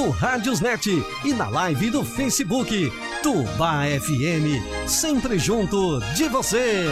[0.00, 2.90] no Rádiosnet e na live do Facebook.
[3.22, 6.86] Tubá FM, sempre junto de você.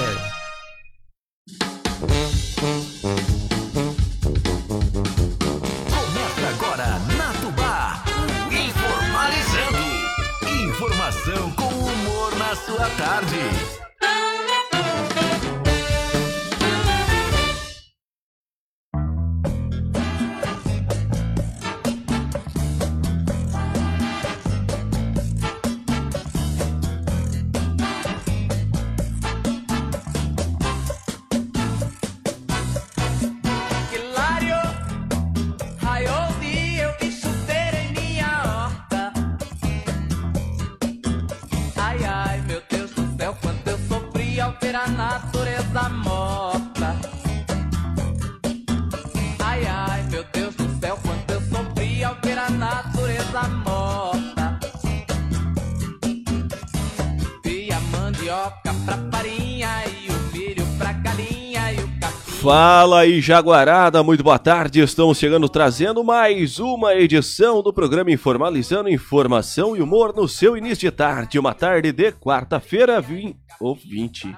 [62.89, 64.81] Fala aí, Jaguarada, muito boa tarde.
[64.81, 70.79] Estamos chegando trazendo mais uma edição do programa Informalizando Informação e Humor no seu início
[70.79, 71.39] de tarde.
[71.39, 74.35] Uma tarde de quarta-feira, 20 ou 20.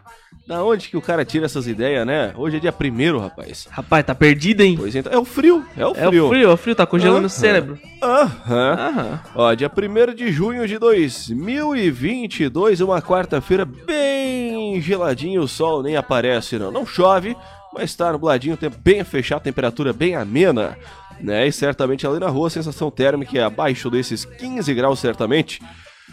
[0.49, 2.35] Da onde que o cara tira essas ideias, né?
[2.37, 3.69] Hoje é dia primeiro, rapaz.
[3.71, 4.75] Rapaz, tá perdido, hein?
[4.77, 6.27] Pois então, é o frio, é o É frio.
[6.27, 7.27] o frio, é o frio, tá congelando Aham.
[7.27, 7.79] o cérebro.
[8.03, 8.73] Aham.
[8.73, 9.21] Aham.
[9.37, 16.59] Ó, dia 1 de junho de 2022, uma quarta-feira bem geladinho, o sol nem aparece
[16.59, 16.73] não.
[16.73, 17.37] Não chove,
[17.73, 20.77] mas tá nubladinho, tempo bem fechado, temperatura bem amena,
[21.21, 21.47] né?
[21.47, 25.61] E certamente ali na rua a sensação térmica é abaixo desses 15 graus certamente,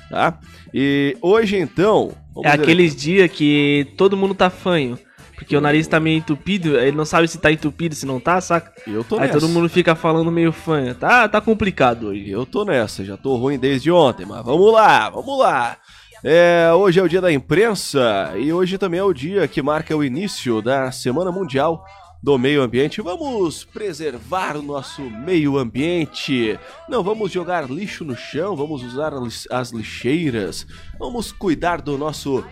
[0.10, 0.40] tá?
[0.74, 2.14] E hoje então...
[2.44, 5.00] É aqueles dias que todo mundo tá fanho.
[5.38, 8.42] Porque o nariz tá meio entupido, ele não sabe se tá entupido, se não tá,
[8.42, 8.74] saca?
[8.88, 9.40] Eu tô Aí nessa.
[9.40, 10.96] todo mundo fica falando meio fanho.
[10.96, 12.28] Tá, tá complicado hoje.
[12.28, 15.78] Eu tô nessa, já tô ruim desde ontem, mas vamos lá, vamos lá.
[16.24, 19.96] É, hoje é o dia da imprensa e hoje também é o dia que marca
[19.96, 21.86] o início da Semana Mundial
[22.24, 23.02] do Meio Ambiente.
[23.02, 26.60] Vamos preservar o nosso meio ambiente.
[26.90, 30.66] Não vamos jogar lixo no chão, vamos usar as- as lixeiras.
[31.00, 32.44] Vamos cuidar do nosso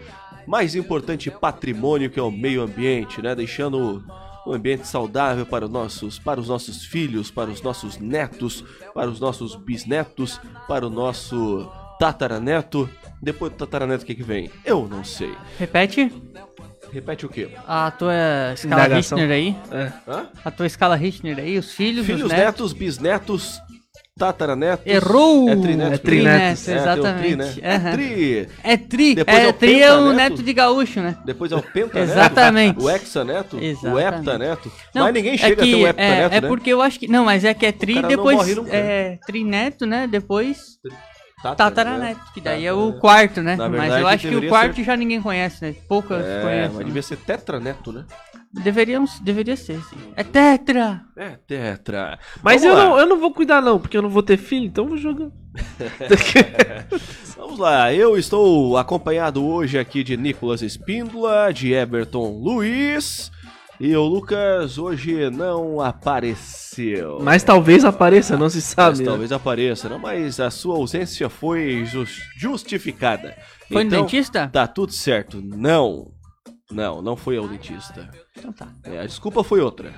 [0.47, 3.33] mais importante patrimônio que é o meio ambiente, né?
[3.33, 4.03] Deixando
[4.45, 9.09] um ambiente saudável para os nossos, para os nossos filhos, para os nossos netos, para
[9.09, 11.67] os nossos bisnetos, para o nosso
[11.99, 12.89] tataraneto.
[13.21, 14.49] Depois do tataraneto, o que, que vem?
[14.63, 15.33] Eu não sei.
[15.57, 16.11] Repete
[16.91, 17.49] Repete o quê?
[17.67, 18.13] a tua
[18.53, 19.17] escala Indagação.
[19.17, 19.55] Richtner aí.
[19.71, 19.91] É.
[20.07, 20.27] Hã?
[20.45, 22.45] A tua escala Richtner aí, os filhos, Filhos, os netos.
[22.45, 23.59] netos, bisnetos,
[24.17, 24.85] tataranetos.
[24.85, 25.49] Errou!
[25.49, 25.93] É trinetos.
[25.93, 26.63] É trinetos.
[26.63, 27.19] Trinetos, É, tem o exatamente.
[27.21, 27.53] tri, né?
[27.61, 27.91] É Aham.
[27.91, 28.47] tri.
[28.63, 29.15] É tri.
[29.15, 30.15] Depois é é o tri é o pentaneto.
[30.15, 31.17] neto de gaúcho, né?
[31.25, 31.97] Depois é o pentaneto.
[32.11, 32.79] Exatamente.
[32.81, 33.57] O hexaneto.
[33.57, 34.07] O Exatamente.
[34.15, 34.71] heptaneto.
[34.93, 36.47] Não, Mas ninguém é chega que, a ter é, heptaneto, é né?
[36.47, 37.07] porque eu acho que.
[37.09, 38.37] Não, mas é que é tri, cara não depois.
[38.37, 38.69] morre nunca.
[38.73, 40.07] É trineto, né?
[40.07, 40.77] Depois
[41.53, 42.21] Tataraneto.
[42.33, 43.55] que daí é o quarto, né?
[43.57, 45.75] Na mas verdade, eu acho que o deveria quarto ser- já ninguém conhece, né?
[45.87, 46.75] Poucas É, conhecem.
[46.77, 48.05] mas devia ser tetraneto, né?
[48.53, 49.97] Deveríamos, deveria ser, sim.
[50.15, 51.01] É tetra!
[51.17, 52.17] É, tetra.
[52.41, 52.89] Mas Vamos eu lá.
[52.89, 54.97] não, eu não vou cuidar, não, porque eu não vou ter filho, então eu vou
[54.97, 55.27] jogar.
[57.37, 63.31] Vamos lá, eu estou acompanhado hoje aqui de Nicolas Espíndola, de Everton Luiz.
[63.79, 67.19] E o Lucas hoje não apareceu.
[67.21, 68.99] Mas talvez apareça, não se Mas sabe.
[68.99, 69.05] né?
[69.05, 73.35] talvez apareça, não, mas a sua ausência foi jus- justificada.
[73.71, 74.47] Foi no Então, dentista?
[74.51, 75.41] Tá tudo certo.
[75.43, 76.11] Não.
[76.71, 78.09] Não, não foi ao dentista.
[78.35, 78.67] Então tá.
[78.83, 79.93] É, a desculpa foi outra.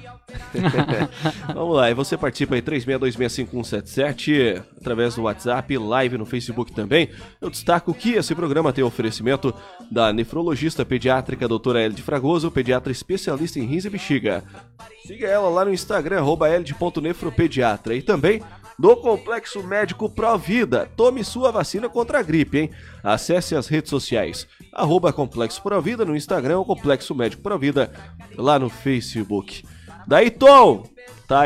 [1.55, 7.09] Vamos lá, e você participa aí 36226177 através do WhatsApp, live no Facebook também.
[7.39, 9.53] Eu destaco que esse programa tem oferecimento
[9.89, 14.43] da nefrologista pediátrica doutora Elide Fragoso, pediatra especialista em rins e bexiga.
[15.05, 16.49] Siga ela lá no Instagram, arroba.
[16.49, 18.41] E também
[18.79, 20.87] do Complexo Médico Provida.
[20.95, 22.69] Tome sua vacina contra a gripe, hein?
[23.03, 27.91] Acesse as redes sociais, arroba Complexo Provida no Instagram, o Complexo Médico Provida
[28.37, 29.63] lá no Facebook.
[30.07, 30.83] Daí, Tom,
[31.27, 31.41] tá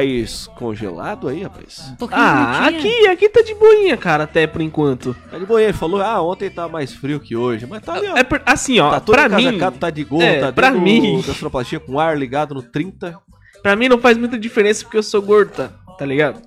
[0.56, 1.94] congelado aí, rapaz?
[2.00, 5.16] Um Ah, aqui, aqui tá de boinha, cara, até por enquanto.
[5.32, 8.08] Tá de boa, ele falou, ah, ontem tá mais frio que hoje, mas tá ali,
[8.08, 8.16] ó.
[8.17, 11.22] É por- assim, ó, Tá todo pra mim, tá de gol, é, tá pra mim-
[11.22, 13.17] da com o ar ligado no 30.
[13.64, 16.41] pra mim não faz muita diferença porque eu sou gordo, tá, tá ligado?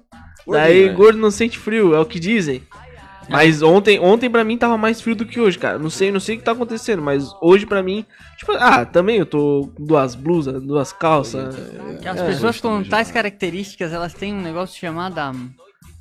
[0.46, 0.92] Gordinho, Daí né?
[0.94, 2.62] gordo não sente frio, é o que dizem.
[3.28, 5.78] Mas ontem, ontem pra mim tava mais frio do que hoje, cara.
[5.78, 8.04] Não sei, não sei o que tá acontecendo, mas hoje pra mim,
[8.36, 11.54] tipo, ah, também eu tô com duas blusas, duas calças.
[12.02, 15.32] Que as É, pessoas com tais características, elas têm um negócio chamado a,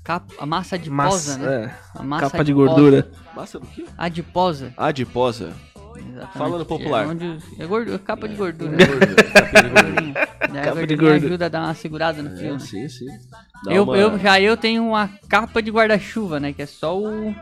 [0.04, 1.64] cap- a massa adiposa, Massa, né?
[1.96, 2.00] é.
[2.00, 2.70] A massa Capa de adiposa.
[2.74, 3.12] gordura.
[3.34, 3.86] Massa do quê?
[3.98, 5.54] Adiposa, Adiposa.
[6.14, 6.38] Exatamente.
[6.38, 7.04] Fala no popular.
[7.04, 8.78] É, onde é gordo- é capa de gordura.
[8.78, 9.16] De gordura.
[10.52, 11.16] Daí a Capa de gordurinha gordura.
[11.16, 12.30] ajuda a dar uma segurada no.
[12.40, 12.60] É, né?
[12.60, 13.06] sim, sim.
[13.66, 16.54] Dá Eu, uma- eu, já eu tenho uma capa de guarda-chuva, né?
[16.54, 17.34] Que é só o,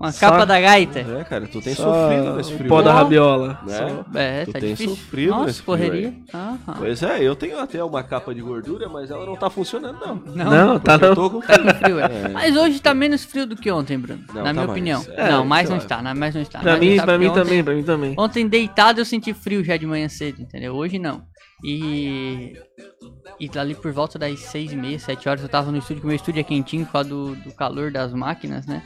[0.00, 1.00] uma Só- capa da gaita.
[1.00, 2.68] É, cara, tu tem Só sofrido nesse frio.
[2.68, 3.60] pó da rabiola.
[3.66, 3.76] Né?
[3.76, 4.94] Só- É, Tu tá tem difícil.
[4.96, 6.08] sofrido Nossa, nesse frio correria.
[6.08, 6.22] aí.
[6.34, 6.74] Aham.
[6.78, 10.14] Pois é, eu tenho até uma capa de gordura, mas ela não tá funcionando, não.
[10.34, 11.14] Não, Não, tá Porque eu não.
[11.16, 12.04] tô com tá com frio, é.
[12.24, 12.28] É.
[12.28, 14.22] Mas hoje tá menos frio do que ontem, Bruno.
[14.28, 14.70] Não, na tá minha mais.
[14.70, 15.04] opinião.
[15.16, 15.82] É, não, mais sei não lá.
[15.84, 16.14] está, né?
[16.14, 16.58] mais não está.
[16.60, 18.14] Pra não mim, está, pra mim porque ontem- também, pra mim também.
[18.16, 20.74] Ontem deitado eu senti frio já de manhã cedo, entendeu?
[20.74, 21.22] Hoje não.
[21.64, 22.54] E.
[23.40, 26.06] E ali por volta das seis e meia, sete horas eu tava no estúdio, que
[26.06, 28.82] o meu estúdio é quentinho por causa do, do calor das máquinas, né?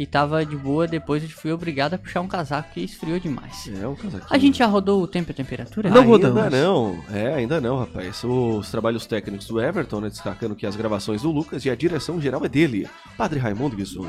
[0.00, 3.70] E tava de boa, depois eu fui obrigado a puxar um casaco que esfriou demais.
[3.82, 4.30] É um casaquinho.
[4.30, 5.90] A gente já rodou o tempo e a temperatura?
[5.90, 6.50] Não ainda rodamos.
[6.50, 8.24] não, é, ainda não, rapaz.
[8.24, 12.18] Os trabalhos técnicos do Everton, né, destacando que as gravações do Lucas e a direção
[12.18, 12.88] geral é dele,
[13.18, 14.08] Padre Raimundo Guizuni.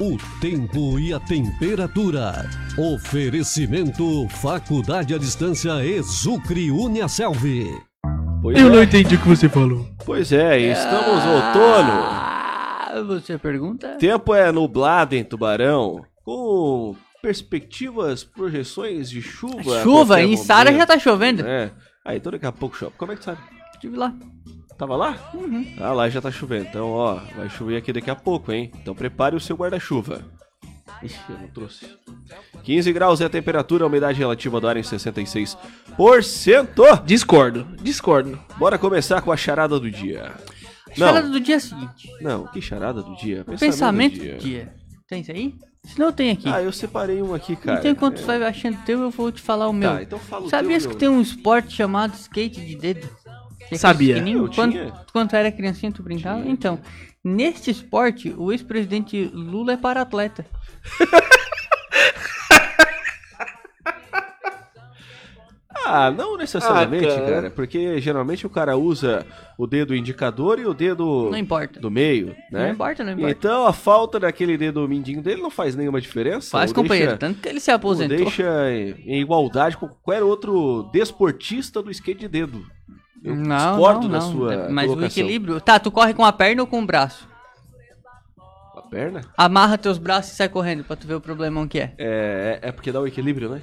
[0.00, 2.50] O tempo e a temperatura.
[2.76, 7.44] Oferecimento Faculdade à Distância Exucre Uniaselv.
[8.42, 9.86] Pois Eu é, não entendi o que você falou.
[10.04, 12.27] pois é, estamos no outono.
[12.90, 13.96] Ah, você pergunta?
[13.98, 19.82] Tempo é nublado em Tubarão, com perspectivas, projeções de chuva.
[19.82, 21.46] Chuva, em Sara já tá chovendo.
[21.46, 21.70] É,
[22.02, 22.94] aí então daqui a pouco chove.
[22.96, 23.40] Como é que sabe?
[23.74, 24.14] Estive lá.
[24.78, 25.18] Tava lá?
[25.34, 25.66] Uhum.
[25.78, 26.66] Ah, lá já tá chovendo.
[26.66, 28.70] Então, ó, vai chover aqui daqui a pouco, hein?
[28.80, 30.24] Então prepare o seu guarda-chuva.
[31.02, 31.86] Ixi, eu não trouxe.
[32.62, 35.58] 15 graus é a temperatura, a umidade relativa do ar em 66%.
[37.04, 38.38] Discordo, discordo.
[38.56, 40.32] Bora começar com a charada do dia.
[40.96, 42.08] Charada Não, do dia seguinte.
[42.20, 43.44] não, que charada do dia?
[43.58, 44.72] Pensamento do dia.
[45.06, 45.54] Tem isso aí?
[45.84, 46.48] Se não tem aqui.
[46.48, 47.78] Ah, eu separei um aqui, cara.
[47.78, 49.90] então enquanto tu vai achando o teu, eu vou te falar o meu.
[49.90, 50.98] Tá, então fala o Sabias teu, que meu.
[50.98, 53.08] tem um esporte chamado skate de dedo?
[53.68, 54.18] Que é Sabia.
[54.18, 54.92] Eu Quando, tinha.
[55.12, 56.40] quando tu era criancinha, tu brincava?
[56.42, 56.78] Tinha, então,
[57.24, 60.44] neste esporte, o ex-presidente Lula é para-atleta.
[65.90, 67.26] Ah, não necessariamente, Ah, cara.
[67.30, 67.50] cara.
[67.50, 69.24] Porque geralmente o cara usa
[69.56, 71.80] o dedo indicador e o dedo Não importa.
[71.80, 72.66] do meio, né?
[72.66, 73.30] Não importa, não importa.
[73.30, 76.50] Então a falta daquele dedo mindinho dele não faz nenhuma diferença.
[76.50, 77.12] Faz, companheiro.
[77.12, 78.16] Deixa, Tanto que ele se ou aposentou.
[78.16, 82.62] deixa em, igualdade com qualquer outro desportista do skate de dedo.
[83.24, 84.32] Eu Não, discordo não, da não.
[84.32, 85.22] sua É, Mas o colocação.
[85.22, 85.60] equilíbrio...
[85.60, 87.26] Tá, tu corre com a perna ou com o braço?
[88.76, 89.22] A perna?
[89.36, 91.94] Amarra teus braços e sai correndo pra tu ver o problemão que é.
[91.98, 93.62] É, é porque dá o equilíbio, né?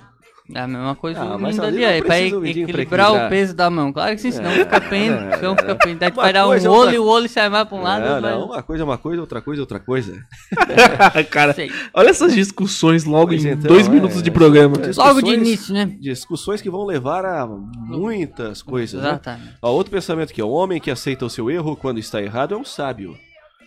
[0.53, 3.67] É a mesma coisa Ah, o mas mundo ali é pra equilibrar o peso da
[3.67, 3.91] mão.
[3.91, 5.97] Claro que sim, senão É, fica pendo, é, senão fica pendo.
[5.99, 7.81] Daí tu vai dar um é olho outra- e o olho sai mais pra um
[7.81, 8.05] lado.
[8.05, 10.21] não, não, uma coisa é uma coisa, outra coisa é outra coisa.
[11.31, 11.71] Cara, Sei.
[11.93, 13.89] olha essas discussões logo Pois em então, dois é.
[13.89, 14.77] minutos de programa.
[14.77, 14.91] É.
[14.95, 15.85] Logo de início, né?
[15.99, 19.09] Discussões que vão levar a muitas coisas, né?
[19.09, 19.53] Exatamente.
[19.61, 22.53] Ó, outro pensamento aqui, ó, um homem que aceita o seu erro quando está errado
[22.53, 23.17] é um sábio.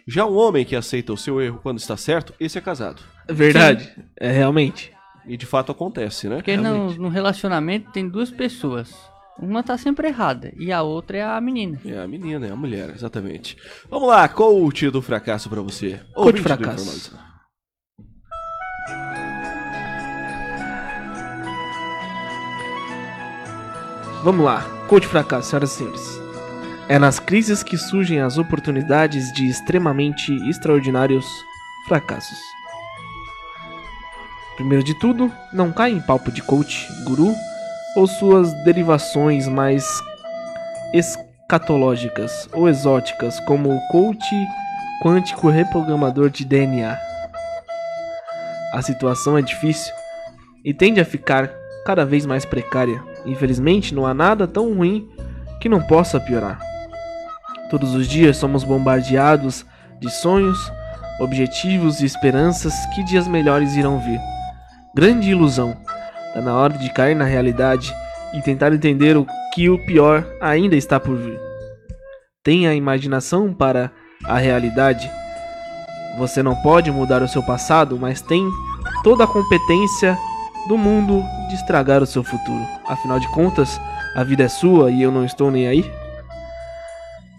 [0.07, 3.03] Já um homem que aceita o seu erro quando está certo, esse é casado.
[3.29, 4.91] Verdade, é realmente.
[5.29, 6.37] E de fato acontece, né?
[6.37, 8.95] Porque no, no relacionamento tem duas pessoas.
[9.39, 11.79] Uma tá sempre errada e a outra é a menina.
[11.85, 13.57] É a menina, é a mulher, exatamente.
[13.89, 16.01] Vamos lá, coach do fracasso pra você.
[16.15, 17.17] Coach fracasso.
[24.25, 26.21] Vamos lá, coach fracasso, senhoras e senhores.
[26.89, 31.27] É nas crises que surgem as oportunidades de extremamente extraordinários
[31.87, 32.39] fracassos.
[34.59, 37.33] Primeiro de tudo, não caia em papo de coach, guru
[37.95, 39.87] ou suas derivações mais
[40.93, 44.35] escatológicas ou exóticas, como o coach
[45.01, 46.99] quântico reprogramador de DNA.
[48.75, 49.95] A situação é difícil
[50.65, 51.49] e tende a ficar
[51.87, 53.01] cada vez mais precária.
[53.25, 55.09] Infelizmente, não há nada tão ruim
[55.61, 56.59] que não possa piorar.
[57.71, 59.65] Todos os dias somos bombardeados
[60.01, 60.59] de sonhos,
[61.21, 64.38] objetivos e esperanças que dias melhores irão vir.
[64.95, 65.77] Grande ilusão.
[66.29, 67.95] Está na hora de cair na realidade
[68.35, 71.39] e tentar entender o que o pior ainda está por vir.
[72.43, 73.93] Tenha a imaginação para
[74.25, 75.11] a realidade.
[76.17, 78.49] Você não pode mudar o seu passado, mas tem
[79.03, 80.17] toda a competência
[80.67, 82.67] do mundo de estragar o seu futuro.
[82.87, 83.81] Afinal de contas,
[84.15, 85.91] a vida é sua e eu não estou nem aí.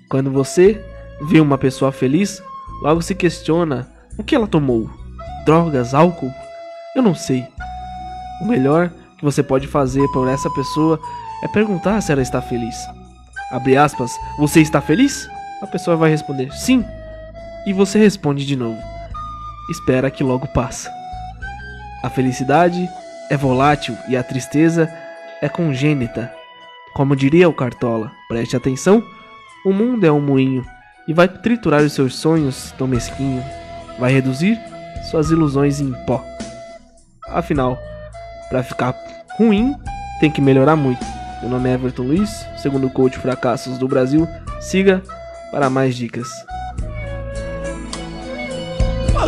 [0.09, 0.83] Quando você
[1.21, 2.41] vê uma pessoa feliz,
[2.81, 3.87] logo se questiona
[4.17, 4.89] o que ela tomou:
[5.45, 6.31] drogas, álcool?
[6.99, 7.47] Eu não sei.
[8.41, 10.99] O melhor que você pode fazer por essa pessoa
[11.41, 12.75] é perguntar se ela está feliz.
[13.53, 15.29] Abre aspas, você está feliz?
[15.61, 16.83] A pessoa vai responder sim.
[17.65, 18.77] E você responde de novo.
[19.71, 20.91] Espera que logo passa.
[22.03, 22.89] A felicidade
[23.29, 24.91] é volátil e a tristeza
[25.41, 26.29] é congênita.
[26.93, 29.01] Como diria o Cartola, preste atenção:
[29.65, 30.65] o mundo é um moinho
[31.07, 33.41] e vai triturar os seus sonhos tão mesquinho,
[33.97, 34.59] vai reduzir
[35.09, 36.21] suas ilusões em pó.
[37.31, 37.77] Afinal,
[38.49, 38.95] Pra ficar
[39.37, 39.75] ruim,
[40.19, 41.05] tem que melhorar muito.
[41.39, 44.27] Meu nome é Everton Luiz, segundo coach Fracassos do Brasil.
[44.59, 45.03] Siga
[45.51, 46.27] para mais dicas.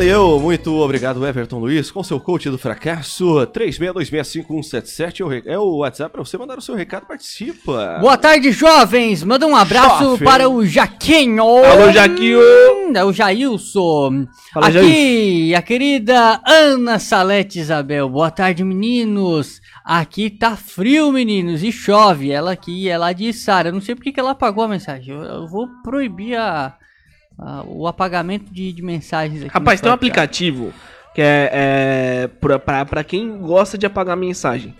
[0.01, 3.45] Valeu, muito obrigado, Everton Luiz, com seu coach do fracasso.
[3.53, 7.99] 36265177 é o é o WhatsApp pra você mandar o seu recado, participa.
[8.01, 9.23] Boa tarde, jovens!
[9.23, 10.27] Manda um abraço Jovem.
[10.27, 11.43] para o Jaquinho!
[11.43, 12.39] Alô, Jaquinho!
[12.39, 14.25] Hum, É o Jailson.
[14.51, 18.09] Fala, Aqui, a querida Ana Salete Isabel.
[18.09, 19.61] Boa tarde, meninos.
[19.85, 22.31] Aqui tá frio, meninos, e chove.
[22.31, 23.69] Ela aqui é lá de Sara.
[23.69, 25.13] Eu não sei porque que ela apagou a mensagem.
[25.13, 26.73] Eu, eu vou proibir a,
[27.41, 29.51] a- o apagamento de, de mensagens aqui.
[29.53, 30.71] Rapaz, tem um aplicativo
[31.13, 32.29] que é, é
[32.85, 34.75] pra quem gosta de apagar mensagem.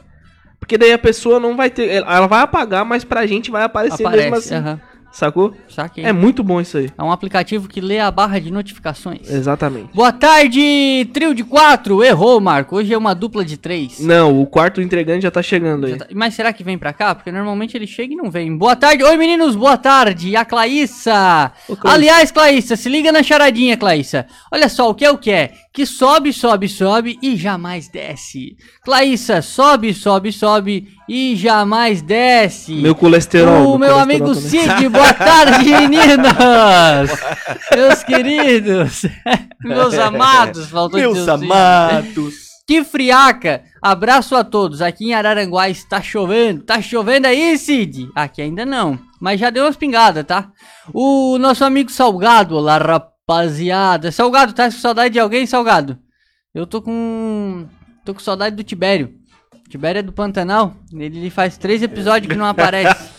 [0.60, 1.90] Porque daí a pessoa não vai ter.
[1.90, 4.64] Ela vai apagar, mas pra gente vai aparecer mesmo Aparece, assim.
[4.64, 4.80] aham.
[5.12, 5.54] Sacou?
[5.70, 6.06] Saquei.
[6.06, 6.90] É muito bom isso aí.
[6.98, 9.30] É um aplicativo que lê a barra de notificações.
[9.30, 9.90] Exatamente.
[9.94, 12.04] Boa tarde, trio de quatro.
[12.04, 12.78] Errou, Marco.
[12.78, 14.00] Hoje é uma dupla de três.
[14.00, 15.98] Não, o quarto entregante já tá chegando aí.
[15.98, 17.14] Tá- Mas será que vem pra cá?
[17.14, 18.56] Porque normalmente ele chega e não vem.
[18.56, 19.04] Boa tarde.
[19.04, 19.56] Oi, meninos.
[19.56, 20.36] Boa tarde.
[20.36, 21.52] A Claíssa.
[21.68, 21.98] Ô, Claíssa.
[21.98, 24.26] Aliás, Claíssa, se liga na charadinha, Claíssa.
[24.52, 25.52] Olha só, o que é o que é?
[25.74, 28.58] Que sobe, sobe, sobe e jamais desce.
[28.84, 32.74] Claíssa, sobe, sobe, sobe e jamais desce.
[32.74, 33.74] Meu colesterol.
[33.74, 34.50] O meu colesterol amigo também.
[34.50, 37.12] Cid, boa tarde, meninos!
[37.74, 39.04] Meus queridos,
[39.64, 42.52] meus amados, faltou Meus amados.
[42.68, 43.64] Que friaca!
[43.82, 44.82] Abraço a todos.
[44.82, 46.64] Aqui em Araranguá está chovendo.
[46.64, 48.10] Tá chovendo aí, Cid?
[48.14, 49.00] Aqui ainda não.
[49.22, 50.50] Mas já deu umas pingadas, tá?
[50.94, 52.78] O nosso amigo Salgado, olá
[53.32, 54.12] rapaziada.
[54.12, 55.98] Salgado, tá com saudade de alguém, Salgado?
[56.54, 57.66] Eu tô com.
[58.04, 59.14] tô com saudade do Tibério.
[59.70, 60.76] Tibério é do Pantanal.
[60.94, 63.10] Ele, faz três episódios que não aparece.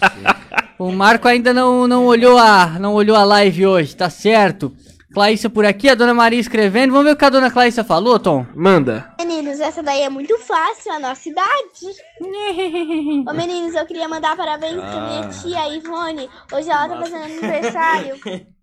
[0.78, 4.71] o Marco ainda não, não, olhou a, não olhou a live hoje, tá certo?
[5.14, 6.90] Claíssa por aqui, a dona Maria escrevendo.
[6.90, 8.47] Vamos ver o que a dona Claíssa falou, Tom?
[8.54, 9.14] Manda.
[9.19, 11.87] Meninos, essa daí é muito fácil, a nossa idade.
[13.28, 16.28] Ô meninos, eu queria mandar parabéns pra minha tia Ivone.
[16.52, 18.16] Hoje ela tá fazendo aniversário.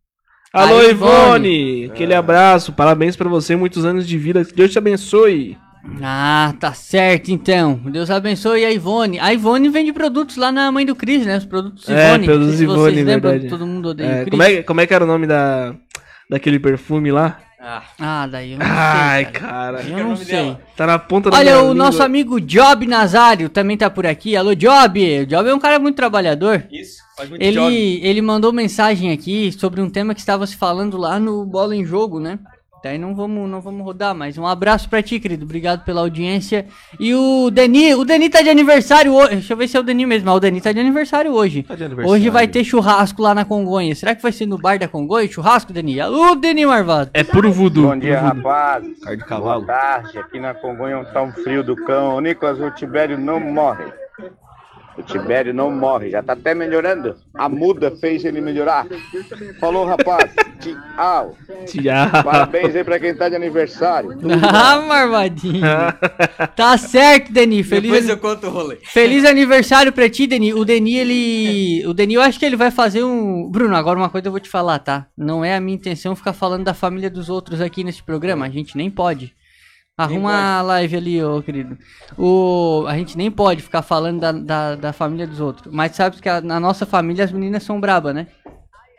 [0.51, 1.85] Alô, Aí, Ivone.
[1.85, 2.73] Aquele abraço.
[2.73, 3.55] Parabéns pra você.
[3.55, 4.43] Muitos anos de vida.
[4.43, 5.57] Que Deus te abençoe.
[6.01, 7.79] Ah, tá certo então.
[7.85, 9.19] Deus abençoe a Ivone.
[9.19, 11.37] A Ivone vende produtos lá na Mãe do Cris, né?
[11.37, 12.25] Os produtos É, Ivone.
[12.25, 13.47] produtos Ivone, lembram, verdade.
[13.49, 15.73] Todo mundo odeia É, como, é, como é que era o nome da,
[16.29, 17.39] daquele perfume lá?
[17.61, 19.33] Ah, daí eu não Ai, sei.
[19.33, 19.77] cara.
[19.83, 19.89] cara.
[19.89, 20.55] Eu não sei.
[20.77, 21.73] Tá na ponta da Olha, o língua.
[21.75, 24.35] nosso amigo Job Nazário também tá por aqui.
[24.37, 25.21] Alô, Job!
[25.21, 26.65] O Job é um cara muito trabalhador.
[26.71, 27.75] Isso, faz muito Ele, job.
[28.01, 31.83] ele mandou mensagem aqui sobre um tema que estava se falando lá no Bola em
[31.85, 32.39] Jogo, né?
[32.83, 35.43] Daí não vamos, não vamos rodar, mas um abraço pra ti, querido.
[35.43, 36.65] Obrigado pela audiência.
[36.99, 39.35] E o Deni, o Deni tá de aniversário hoje.
[39.35, 40.29] Deixa eu ver se é o Deni mesmo.
[40.29, 41.63] Ah, o Deni tá de aniversário hoje.
[41.63, 42.11] Tá de aniversário.
[42.17, 43.93] Hoje vai ter churrasco lá na Congonha.
[43.95, 45.27] Será que vai ser no bar da Congonha?
[45.29, 45.99] Churrasco, Deni?
[45.99, 47.09] Alô, Deni Marvado.
[47.13, 47.87] É puro voodoo.
[47.87, 48.37] Bom dia, voodoo.
[48.37, 48.83] rapaz.
[48.83, 49.65] Carne de Boa cavalo.
[49.65, 50.17] tarde.
[50.17, 52.15] Aqui na Congonha tá um frio do cão.
[52.15, 53.85] Ô, Nicolas, o Tibério não morre.
[54.97, 56.09] O Tibério não morre.
[56.09, 57.15] Já tá até melhorando.
[57.33, 58.85] A muda fez ele melhorar.
[59.59, 60.33] Falou, rapaz.
[60.59, 61.35] Tchau.
[61.65, 62.23] Tchau.
[62.23, 64.17] Parabéns aí pra quem tá de aniversário.
[64.51, 65.61] Ah, Marvadinho.
[66.55, 67.63] tá certo, Deni.
[67.63, 68.77] Feliz, Depois eu conto o rolê.
[68.83, 70.53] Feliz aniversário pra ti, Deni.
[70.53, 71.87] O Deni, ele.
[71.87, 73.49] O Deni, eu acho que ele vai fazer um.
[73.49, 75.07] Bruno, agora uma coisa eu vou te falar, tá?
[75.17, 78.45] Não é a minha intenção ficar falando da família dos outros aqui nesse programa.
[78.45, 79.33] A gente nem pode.
[80.03, 81.77] Arruma a live ali, ô querido.
[82.17, 82.85] O...
[82.87, 85.73] A gente nem pode ficar falando da, da, da família dos outros.
[85.73, 88.27] Mas sabe que a- na nossa família as meninas são brabas, né?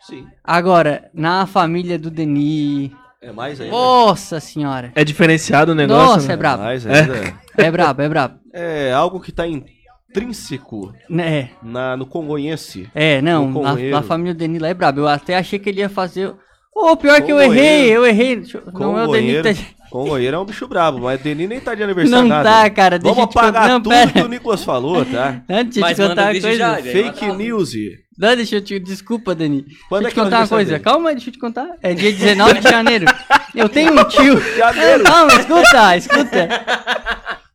[0.02, 0.26] Sim.
[0.44, 2.92] Agora, na família do Deni.
[3.22, 3.72] É mais ainda.
[3.72, 4.92] Nossa senhora.
[4.94, 6.06] É diferenciado o negócio.
[6.14, 6.34] Nossa, né?
[6.34, 6.62] é brabo.
[6.62, 7.34] Mais ainda.
[7.56, 8.34] É brabo, é brabo.
[8.52, 11.48] É algo que tá intrínseco É.
[11.62, 12.88] na, no congonhense.
[12.94, 15.00] É, não, a, a família do Deni lá é braba.
[15.00, 16.34] Eu até achei que ele ia fazer.
[16.74, 18.42] Ô, pior que eu errei, eu errei.
[18.54, 20.38] Eu- Não é o Deni que Congonheiro, tá.
[20.38, 22.48] É um bicho brabo, mas Deni nem tá de aniversário Não nada.
[22.48, 24.10] tá, cara, deixa Vamos eu te contar- apagar não, tudo pera.
[24.12, 25.42] que o Nicolas falou, tá?
[25.50, 26.54] Antes de Mas te contar uma coisa.
[26.56, 26.76] já.
[26.76, 27.72] Fake news.
[28.18, 28.78] Não, deixa eu te.
[28.78, 29.64] Desculpa, Dani.
[29.88, 30.70] Quando deixa é que eu é o te contar uma coisa.
[30.72, 30.84] dele?
[30.84, 31.68] Calma, deixa eu te contar.
[31.82, 33.06] É dia 19 de janeiro.
[33.54, 34.38] Eu tenho um tio.
[34.56, 35.04] Janeiro.
[35.04, 36.48] Calma, escuta, escuta.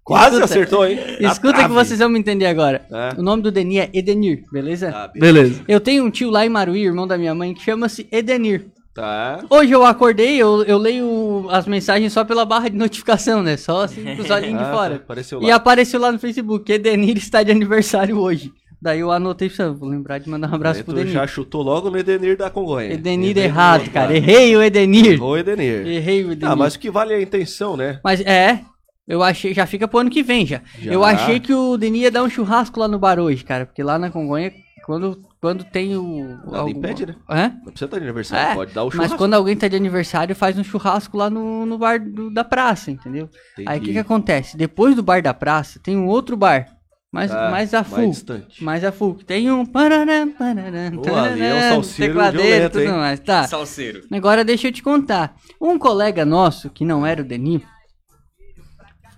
[0.04, 0.44] Quase Escuta.
[0.46, 1.00] acertou, hein?
[1.20, 1.74] Escuta que trave.
[1.74, 2.86] vocês vão me entender agora.
[2.92, 3.20] É.
[3.20, 4.92] O nome do Deni é Edenir, beleza?
[4.92, 5.34] Tá, beleza.
[5.34, 5.64] Beleza.
[5.68, 8.68] Eu tenho um tio lá em Maruí, irmão da minha mãe, que chama-se Edenir.
[8.96, 9.44] Tá.
[9.50, 13.58] Hoje eu acordei, eu, eu leio as mensagens só pela barra de notificação, né?
[13.58, 14.90] Só assim, com os olhinhos Ah, de fora.
[14.92, 18.54] tá, apareceu E apareceu lá no Facebook, Edenir está de aniversário hoje.
[18.82, 21.12] Daí eu anotei vou lembrar de mandar um abraço Aí pro Edenir.
[21.12, 22.94] já chutou logo no Edenir da Congonha.
[22.94, 24.16] Edenir errado, cara.
[24.16, 25.14] Errei o Edenir.
[25.14, 25.86] Errou o Edenir.
[25.86, 26.54] Errei o Edenir.
[26.54, 28.00] Ah, mas o que vale é a intenção, né?
[28.02, 28.62] Mas é,
[29.06, 30.62] eu achei, já fica pro ano que vem já.
[30.80, 30.94] Já.
[30.94, 33.84] Eu achei que o Denis ia dar um churrasco lá no bar hoje, cara, porque
[33.84, 34.54] lá na Congonha,
[34.86, 36.40] quando, quando tem o.
[36.50, 37.16] Nada impede, né?
[37.30, 37.50] Hã?
[37.58, 39.18] Não precisa estar de aniversário, É, pode dar o Mas churrasco.
[39.18, 42.90] quando alguém tá de aniversário, faz um churrasco lá no, no bar do- da praça,
[42.90, 43.30] entendeu?
[43.60, 43.92] Aí o que, Entendi.
[43.94, 44.58] que acontece?
[44.58, 46.66] Depois do bar da praça, tem um outro bar.
[47.14, 48.10] Mais, Ah, mais a mais full.
[48.10, 48.64] distante.
[48.64, 49.16] Mais a full.
[49.16, 49.66] que Tem um.
[49.66, 52.92] Pararam, pararam, Pô, ali é um salseiro e violento, tudo hein?
[52.92, 53.20] mais.
[53.22, 53.44] Tá.
[53.48, 54.02] Salseiro.
[54.12, 55.36] Agora deixa eu te contar.
[55.62, 57.62] Um colega nosso, que não era o Denis,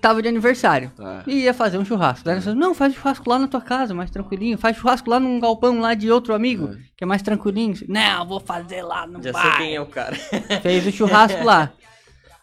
[0.01, 0.91] tava de aniversário.
[0.95, 1.23] Tá.
[1.27, 2.23] E ia fazer um churrasco.
[2.23, 4.57] Daí nós falamos, não, faz churrasco lá na tua casa, mais tranquilinho.
[4.57, 7.75] Faz churrasco lá num galpão lá de outro amigo, que é mais tranquilinho.
[7.87, 9.57] Não, vou fazer lá no Já sei bar.
[9.57, 10.15] quem é o cara.
[10.61, 11.71] Fez o churrasco lá.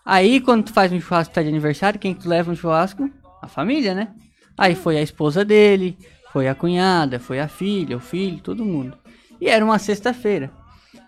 [0.04, 2.56] Aí, quando tu faz um churrasco que tá de aniversário, quem que tu leva no
[2.56, 3.10] churrasco?
[3.40, 4.08] A família, né?
[4.56, 5.98] Aí foi a esposa dele,
[6.32, 8.96] foi a cunhada, foi a filha, o filho, todo mundo.
[9.40, 10.50] E era uma sexta-feira.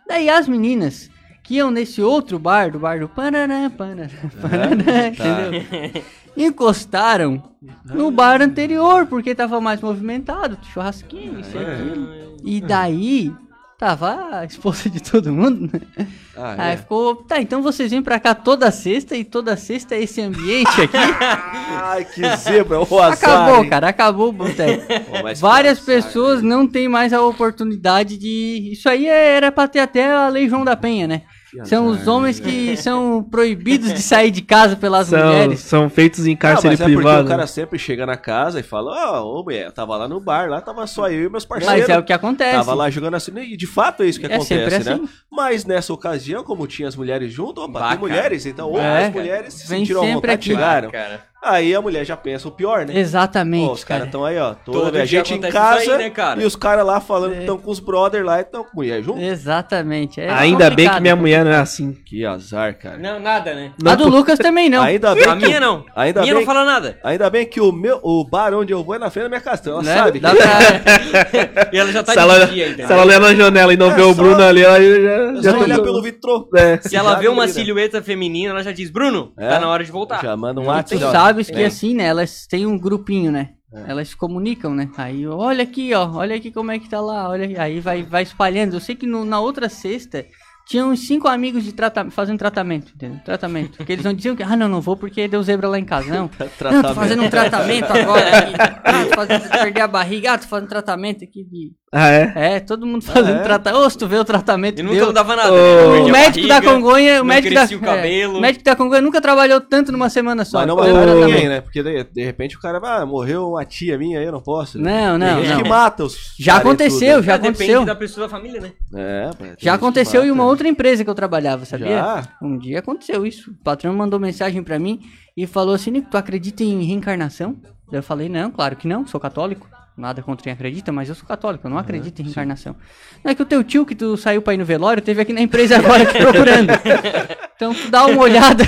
[0.09, 1.11] Daí as meninas
[1.43, 4.09] que iam nesse outro bar, do bar do Paraná, Paraná,
[4.41, 6.03] Paraná, entendeu?
[6.37, 7.43] Encostaram
[7.85, 12.37] no bar anterior, porque tava mais movimentado, churrasquinho, isso e aquilo.
[12.45, 13.33] E daí,
[13.79, 16.07] tava a esposa de todo mundo, né?
[16.37, 16.77] Ah, Aí é.
[16.77, 20.83] ficou, tá, então vocês vêm pra cá toda sexta e toda sexta é esse ambiente
[20.83, 20.97] aqui.
[21.83, 23.13] Ai, que zebra, o azar.
[23.31, 23.71] acabou, hein?
[23.71, 24.85] cara, acabou o boteco.
[25.41, 26.49] Várias pessoas né?
[26.49, 28.71] não têm mais a oportunidade de.
[28.73, 31.23] Isso aí é- era pra ter até a Lei João da Penha, né?
[31.65, 35.61] São os homens que são proibidos de sair de casa pelas São, mulheres.
[35.61, 37.25] são feitos em cárcere mas é porque privado.
[37.25, 40.21] o cara sempre chega na casa e fala, ó, ô mulher, eu tava lá no
[40.21, 41.81] bar, lá tava só eu e meus parceiros.
[41.81, 42.57] Mas é o que acontece.
[42.57, 44.95] Tava lá jogando assim, e de fato é isso que É sempre acontece, né?
[44.97, 45.09] assim.
[45.31, 49.07] Mas nessa ocasião, como tinha as mulheres junto, opa, Bah, tem mulheres, então ou É.
[49.07, 50.45] as mulheres se Vem sentiram à sempre vontade, aqui.
[50.47, 50.91] chegaram.
[50.91, 51.21] Cara.
[51.49, 52.99] Aí a mulher já pensa o pior, né?
[52.99, 53.67] Exatamente.
[53.67, 54.07] Pô, os caras cara.
[54.09, 56.43] estão aí, ó, toda Todo a gente em casa aí, né, cara?
[56.43, 59.03] e os caras lá falando que estão com os brother lá e estão com mulher
[59.03, 59.21] junto.
[59.21, 60.21] Exatamente.
[60.21, 61.93] é Ainda bem que minha mulher não é assim.
[62.05, 62.99] Que azar, cara.
[62.99, 63.73] Não, nada, né?
[63.85, 64.83] A do Lucas também não.
[64.83, 65.85] Ainda bem A que, minha não.
[65.95, 66.99] Ainda minha bem- não fala nada.
[67.03, 69.41] ainda bem que o meu o bar onde eu vou é na frente da minha
[69.41, 69.95] casa, então ela Né?
[69.95, 70.21] sabe.
[70.21, 70.47] Dá pra...
[71.73, 72.87] E ela já tá se, ela, de dia, entendeu?
[72.87, 75.43] se ela olhar na janela e não É, ver o Bruno ali, ela já, É
[75.43, 76.49] já só olhar pelo vitrô.
[76.57, 76.79] É.
[76.81, 79.49] Se ela vê uma silhueta feminina, ela já diz, Bruno, É.
[79.49, 80.23] tá na hora de voltar.
[80.23, 81.36] Já manda um Tu WhatsApp.
[81.45, 81.67] Sabes que É.
[81.67, 82.05] assim, né?
[82.05, 83.51] Elas têm um grupinho, né?
[83.87, 84.89] Elas se comunicam, né?
[84.97, 88.03] Aí, olha aqui, ó, olha aqui como é que tá lá, olha aí, aí vai,
[88.03, 88.75] vai espalhando.
[88.75, 90.25] Eu sei que no- na outra sexta
[90.67, 93.21] tinha uns cinco amigos de trata fazendo tratamento, entendeu?
[93.25, 93.77] Tratamento.
[93.77, 96.09] Porque eles não diziam que, ah, não, não vou porque deu zebra lá em casa,
[96.13, 96.23] não.
[96.27, 96.95] Não, tô Tratamento.
[96.95, 98.55] fazendo um tratamento agora aqui.
[98.85, 101.73] Ah, tô fazendo perder a barriga, ah, tô fazendo tratamento aqui de.
[101.93, 102.33] Ah, é?
[102.35, 103.43] É, todo mundo fazendo é?
[103.43, 103.81] tratamento.
[103.85, 105.13] Ô, se tu vê o tratamento E nunca deu.
[105.13, 105.53] dava nada.
[105.53, 105.99] Ô, né?
[106.01, 108.35] O médico da barriga, Congonha, o médico da, o cabelo.
[108.35, 110.59] é, o médico da Congonha nunca trabalhou tanto numa semana só.
[110.59, 111.27] Mas não matou tratamento.
[111.27, 111.61] ninguém, né?
[111.61, 114.43] Porque de, de repente o cara vai, ah, morreu uma tia minha aí, eu não
[114.43, 114.79] posso.
[114.79, 115.63] Não, não, Tem gente não.
[115.63, 116.35] que mata os.
[116.39, 117.25] Já e aconteceu, tudo.
[117.27, 117.85] já Ah, Depende aconteceu.
[117.85, 118.73] da pessoa da família, né?
[118.95, 120.33] É, Já aconteceu mata.
[120.33, 121.89] uma outra empresa que eu trabalhava, sabia?
[121.89, 122.29] Já?
[122.41, 123.51] Um dia aconteceu isso.
[123.51, 125.01] O patrão mandou mensagem pra mim
[125.37, 127.57] e falou assim: Nico, tu acredita em reencarnação?
[127.93, 129.69] Eu falei: Não, claro que não, sou católico.
[129.97, 132.77] Nada contra quem acredita, mas eu sou católico, eu não acredito em reencarnação.
[133.25, 135.33] Não é que o teu tio que tu saiu pra ir no velório teve aqui
[135.33, 136.71] na empresa agora aqui procurando.
[137.57, 138.65] Então tu dá uma olhada.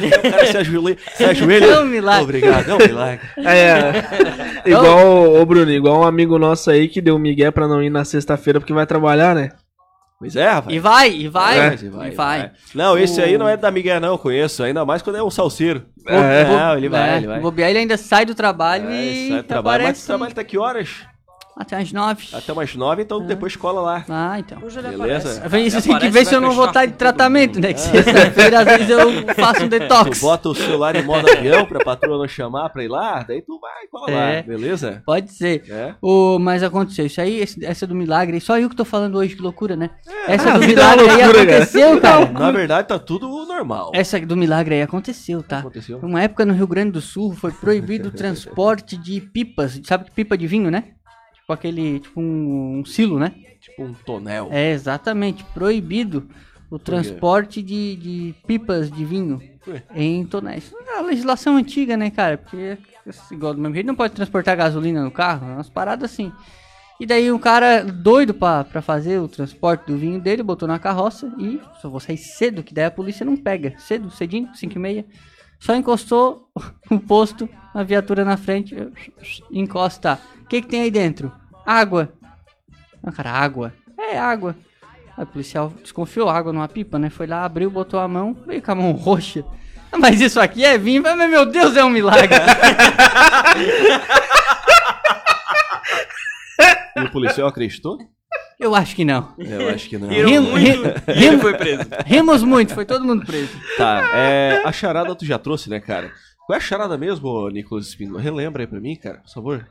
[0.00, 0.96] O cara se ajoelha.
[1.14, 1.66] Se ajoelha.
[1.66, 2.38] É um milagre.
[2.38, 3.28] Obrigado, é um milagre.
[3.36, 4.70] É.
[4.70, 7.90] igual, ô Bruno, igual um amigo nosso aí que deu um migué pra não ir
[7.90, 9.50] na sexta-feira porque vai trabalhar, né?
[10.20, 10.76] Pois é, rapaz.
[10.76, 12.50] E vai, e vai, É, e vai.
[12.74, 14.62] Não, esse aí não é da Miguel, não, eu conheço.
[14.62, 15.86] Ainda mais quando é um salseiro.
[16.06, 16.44] É.
[16.44, 17.40] Não, ele vai, É, ele vai.
[17.40, 19.64] bobear, ele ainda sai do trabalho É, e sai do trabalho.
[19.78, 20.90] Mas aparece o trabalho tá que horas?
[21.60, 22.28] Até as nove.
[22.32, 24.04] Até umas nove, então depois cola lá.
[24.08, 24.58] Ah, então.
[24.60, 25.46] Beleza?
[25.58, 27.72] Isso tem que ver se eu não vou estar de tratamento, né?
[27.72, 30.20] Que sexta-feira, às vezes, eu faço um Tu detox.
[30.20, 33.58] bota o celular em modo avião pra patroa não chamar pra ir lá, daí tu
[33.60, 34.42] vai, cola lá, É.
[34.42, 35.02] beleza?
[35.04, 35.64] Pode ser.
[35.68, 35.94] É.
[36.00, 39.36] O, mas aconteceu isso aí, esse- essa do milagre, só eu que tô falando hoje,
[39.36, 39.90] que loucura, né?
[40.26, 41.56] Essa Ah, do é milagre aí loucura, cara.
[41.56, 42.26] aconteceu, cara.
[42.32, 43.90] Na verdade, tá tudo normal.
[43.94, 45.58] Essa do milagre aí aconteceu, tá?
[45.58, 45.98] Aconteceu.
[46.02, 49.80] Uma época no Rio Grande do Sul foi proibido o transporte de pipas.
[49.84, 50.84] Sabe que pipa de vinho, né?
[51.50, 53.32] Tipo aquele, tipo um, um silo, né?
[53.60, 54.48] Tipo um tonel.
[54.52, 55.42] É, exatamente.
[55.52, 56.28] Proibido
[56.70, 59.82] o transporte de, de pipas de vinho Ué.
[59.94, 60.72] em tonéis.
[60.86, 62.38] É a legislação antiga, né, cara?
[62.38, 62.78] Porque,
[63.32, 66.32] igual do mesmo jeito, não pode transportar gasolina no carro, umas paradas assim.
[67.00, 70.78] E daí um cara doido pra, pra fazer o transporte do vinho dele, botou na
[70.78, 73.74] carroça e só vou sair cedo, que daí a polícia não pega.
[73.78, 75.06] Cedo, cedinho, 5 e meia.
[75.58, 76.48] Só encostou
[76.90, 78.76] o posto, a viatura na frente,
[79.50, 80.20] encosta.
[80.42, 81.39] O que que tem aí dentro?
[81.64, 82.12] Água.
[83.04, 83.72] Ah, cara, água.
[83.98, 84.56] É água.
[85.16, 87.10] Aí o policial desconfiou água numa pipa, né?
[87.10, 89.44] Foi lá, abriu, botou a mão, veio com a mão roxa.
[89.92, 91.02] Ah, Mas isso aqui é vinho?
[91.02, 92.28] Mas, meu Deus, é um milagre.
[96.96, 97.98] E o policial acreditou?
[98.58, 99.32] Eu acho que não.
[99.38, 100.08] Eu acho que não.
[100.08, 101.82] Riram muito rim- ele foi preso.
[102.04, 103.50] Rimos muito, foi todo mundo preso.
[103.78, 106.12] Tá, é, a charada tu já trouxe, né, cara?
[106.46, 108.20] Qual é a charada mesmo, Nicolas Espíndola?
[108.20, 109.66] Relembra aí pra mim, cara, por favor.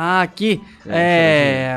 [0.00, 0.62] Ah, aqui.
[0.86, 1.76] É.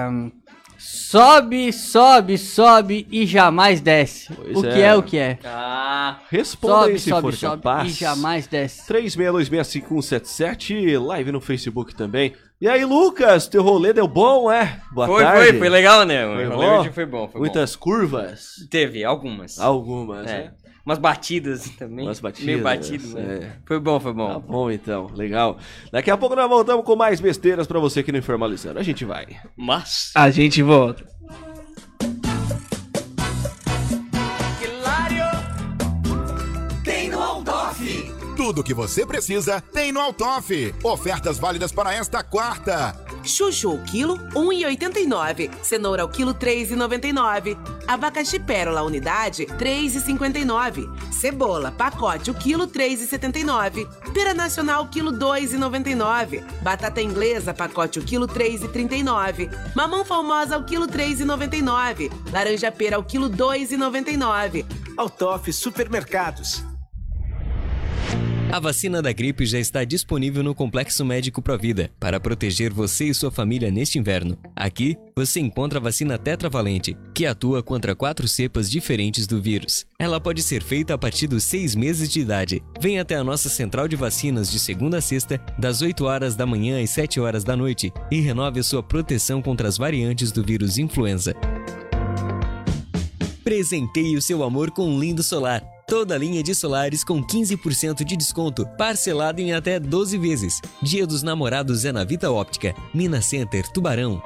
[0.78, 4.32] Sobe, sobe, sobe e jamais desce.
[4.32, 4.82] Pois o que é.
[4.82, 5.40] é o que é?
[5.44, 7.90] Ah, Responda aí Sobe, se sobe, for sobe capaz.
[7.90, 8.86] e jamais desce.
[8.94, 12.34] 36265177, live no Facebook também.
[12.62, 14.80] E aí, Lucas, teu rolê deu bom, é?
[14.92, 15.48] Boa foi, tarde.
[15.50, 16.24] foi, foi legal, né?
[16.24, 16.80] Foi o rolê bom?
[16.80, 18.52] hoje foi bom, foi Muitas curvas?
[18.62, 18.68] bom.
[18.70, 19.60] Teve, algumas.
[19.60, 20.44] Algumas, É.
[20.44, 20.52] né?
[20.92, 22.06] Umas batidas também.
[22.06, 23.40] Umas batidas, Meio batido, né?
[23.42, 23.52] é.
[23.66, 24.40] Foi bom, foi Tá bom.
[24.42, 25.10] bom, então.
[25.16, 25.58] Legal.
[25.92, 28.78] Daqui a pouco nós voltamos com mais besteiras pra você aqui no Informalizando.
[28.80, 29.26] A gente vai.
[29.56, 30.12] Mas.
[30.16, 31.06] A gente volta.
[36.84, 38.14] Tem no Altoff.
[38.36, 40.74] Tudo que você precisa tem no Altoff.
[40.84, 43.11] Ofertas válidas para esta quarta.
[43.24, 45.50] Chuchu, quilo 1,89.
[45.62, 47.58] Cenoura, o quilo 3,99.
[47.88, 51.12] Abacaxi pérola, unidade 3,59.
[51.12, 53.88] Cebola, pacote, o quilo 3,79.
[54.14, 56.44] Pera nacional, quilo 2,99.
[56.62, 59.50] Batata inglesa, pacote, o quilo 3,39.
[59.76, 62.12] Mamão formosa, o quilo 3,99.
[62.32, 64.66] Laranja pera, o quilo 2,99.
[64.98, 66.71] Altoff Supermercados.
[68.52, 73.14] A vacina da gripe já está disponível no Complexo Médico Provida para proteger você e
[73.14, 74.38] sua família neste inverno.
[74.54, 79.86] Aqui, você encontra a vacina tetravalente, que atua contra quatro cepas diferentes do vírus.
[79.98, 82.62] Ela pode ser feita a partir dos seis meses de idade.
[82.82, 86.46] Venha até a nossa central de vacinas de segunda a sexta, das 8 horas da
[86.46, 90.44] manhã às 7 horas da noite, e renove a sua proteção contra as variantes do
[90.44, 91.34] vírus influenza.
[93.46, 95.64] Presenteie o seu amor com um lindo solar.
[95.92, 100.62] Toda linha de solares com 15% de desconto, parcelado em até 12 vezes.
[100.82, 104.24] Dia dos Namorados é na Vita Óptica, Minas Center, Tubarão.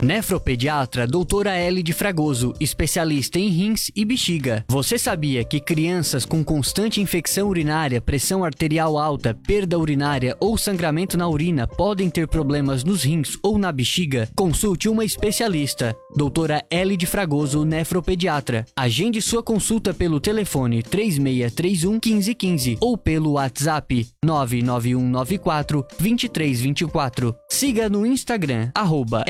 [0.00, 4.64] Nefropediatra doutora L de Fragoso, especialista em rins e bexiga.
[4.68, 11.18] Você sabia que crianças com constante infecção urinária, pressão arterial alta, perda urinária ou sangramento
[11.18, 14.28] na urina podem ter problemas nos rins ou na bexiga?
[14.36, 15.96] Consulte uma especialista.
[16.14, 18.64] Doutora L de Fragoso, nefropediatra.
[18.76, 27.34] Agende sua consulta pelo telefone 3631 1515 ou pelo WhatsApp 99194 2324.
[27.50, 29.24] Siga no Instagram, arroba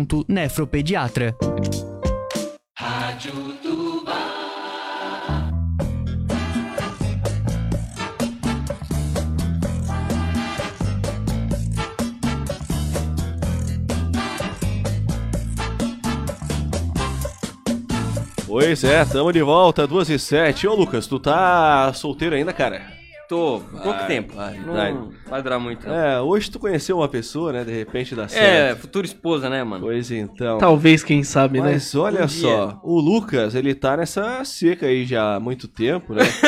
[0.00, 1.36] L.nefropediatra.
[2.76, 3.32] Rádio
[3.62, 4.14] Tuba.
[18.46, 20.66] Pois é, tamo de volta, 2 e 7.
[20.66, 22.99] Ô, Lucas, tu tá solteiro ainda, cara?
[23.30, 24.34] Tô, pouco tempo.
[24.34, 24.92] vai, não vai.
[25.28, 25.40] vai.
[25.40, 25.86] durar muito.
[25.86, 25.94] não.
[25.94, 27.62] É, hoje tu conheceu uma pessoa, né?
[27.62, 28.80] De repente dá É, certo.
[28.80, 29.84] futura esposa, né, mano?
[29.84, 30.58] Pois então.
[30.58, 31.74] Talvez, quem sabe, né?
[31.74, 32.76] Mas olha Um só, dia.
[32.82, 36.22] o Lucas, ele tá nessa seca aí já há muito tempo, né?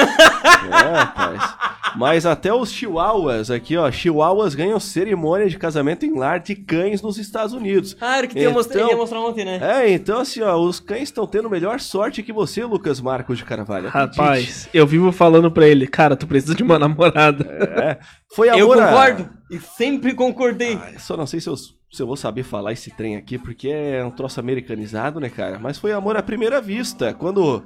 [0.73, 1.55] é, rapaz.
[1.96, 7.02] Mas até os chihuahuas aqui, ó, chihuahuas ganham cerimônia de casamento em lar de cães
[7.02, 7.96] nos Estados Unidos.
[8.00, 9.59] Ah, era que eu mostrei, Então- ia mostrar ontem, né?
[9.62, 13.44] É, então assim, ó, os cães estão tendo melhor sorte que você, Lucas Marcos de
[13.44, 13.88] Carvalho.
[13.88, 14.18] acredite.
[14.18, 17.44] Rapaz, eu vivo falando pra ele, cara, tu precisa de uma namorada.
[17.44, 17.98] É.
[18.35, 20.74] Foi Eu amor a- concordo e sempre concordei.
[20.83, 23.68] Ah, Só não sei se eu, se eu vou saber falar esse trem aqui, porque
[23.68, 25.59] é um troço americanizado, né, cara?
[25.59, 27.62] Mas foi amor à primeira vista, quando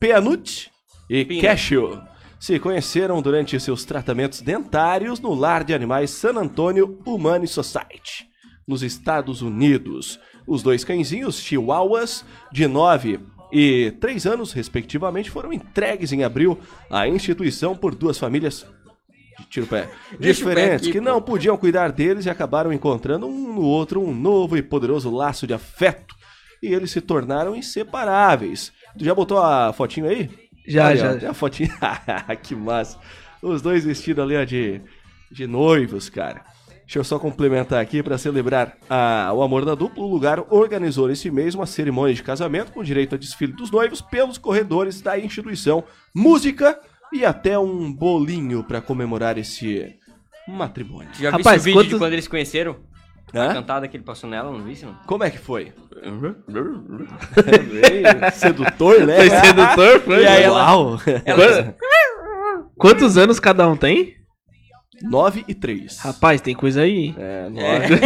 [0.00, 0.70] Peanut
[1.08, 1.42] e Pina.
[1.42, 1.98] Cashew
[2.46, 8.28] se conheceram durante seus tratamentos dentários no lar de animais San Antonio Humane Society,
[8.64, 10.20] nos Estados Unidos.
[10.46, 13.18] Os dois cãezinhos, chihuahuas, de 9
[13.50, 16.56] e 3 anos, respectivamente, foram entregues em abril
[16.88, 18.64] à instituição por duas famílias
[19.50, 19.90] tira o pé.
[20.16, 24.56] Diferentes, aqui, que não podiam cuidar deles e acabaram encontrando um no outro um novo
[24.56, 26.14] e poderoso laço de afeto.
[26.62, 28.72] E eles se tornaram inseparáveis.
[28.96, 30.45] Tu já botou a fotinho aí?
[30.66, 31.12] Já, Olha, já.
[31.12, 31.70] ó, tem a fotinha.
[32.42, 32.98] que massa.
[33.42, 34.80] Os dois vestidos ali, ó, de,
[35.30, 36.44] de noivos, cara.
[36.80, 40.04] Deixa eu só complementar aqui para celebrar a- o amor da dupla.
[40.04, 44.00] O lugar organizou nesse mês uma cerimônia de casamento com direito a desfile dos noivos
[44.00, 45.82] pelos corredores da instituição,
[46.14, 46.78] música
[47.12, 49.96] e até um bolinho para comemorar esse
[50.46, 51.10] matrimônio.
[51.18, 52.76] Já viu esse vídeo de quantos- quando eles se conheceram?
[53.34, 53.50] Hã?
[53.50, 54.94] A cantada que ele passou nela, não vi não?
[55.06, 55.72] Como é que foi?
[58.34, 59.16] Sedutor, né?
[59.16, 60.22] Foi sedutor, foi?
[60.22, 60.58] E aí ela...
[60.72, 60.98] Uau!
[61.34, 61.74] Quantos-
[62.78, 64.14] Quantos anos cada um tem?
[65.02, 65.98] 9 e 3.
[66.00, 67.14] Rapaz, tem coisa aí.
[67.18, 68.00] É, nove.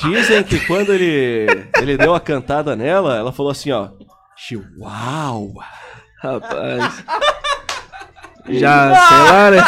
[0.00, 1.46] Dizem que quando ele,
[1.80, 3.88] ele deu a cantada nela, ela falou assim, ó.
[4.36, 5.64] Chihuahua.
[6.22, 7.04] Rapaz.
[8.48, 9.58] Já, sei lá, né?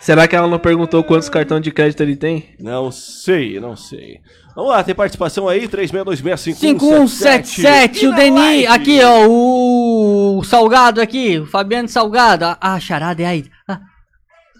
[0.00, 2.54] Será que ela não perguntou quantos cartões de crédito ele tem?
[2.58, 4.18] Não sei, não sei.
[4.56, 5.68] Vamos lá, tem participação aí?
[5.68, 6.54] 36265177.
[6.54, 13.26] 5177, o Deni, aqui ó, o Salgado aqui, o Fabiano Salgado, a, a charada é
[13.26, 13.44] aí.
[13.68, 13.80] Ah,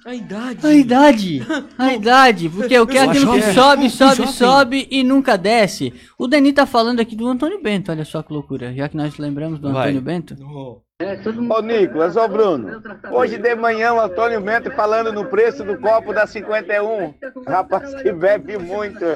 [0.06, 0.66] A idade.
[0.66, 1.46] A idade!
[1.78, 2.48] A idade!
[2.48, 3.52] Porque o que é Eu aquilo que é.
[3.52, 5.92] sobe, sobe, sobe e nunca desce.
[6.18, 8.72] O Deni tá falando aqui do Antônio Bento, olha só que loucura.
[8.74, 9.84] Já que nós lembramos do Vai.
[9.84, 10.36] Antônio Bento.
[11.48, 16.12] Ô Nicolas, ô Bruno, hoje de manhã o Antônio Bento falando no preço do copo
[16.12, 17.14] da 51.
[17.46, 19.06] Rapaz que bebe muito.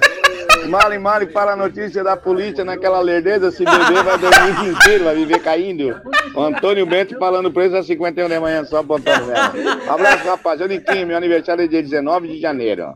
[0.69, 4.51] Mal e mal e fala a notícia da polícia naquela lerdeza, se beber vai dormir
[4.51, 6.01] o dia inteiro, vai viver caindo.
[6.35, 9.91] O Antônio Bento falando o preço da 51 de manhã só Antônio Bento.
[9.91, 10.61] Abraço, rapaz.
[10.61, 12.95] Ô Niquinho, meu aniversário é dia 19 de janeiro.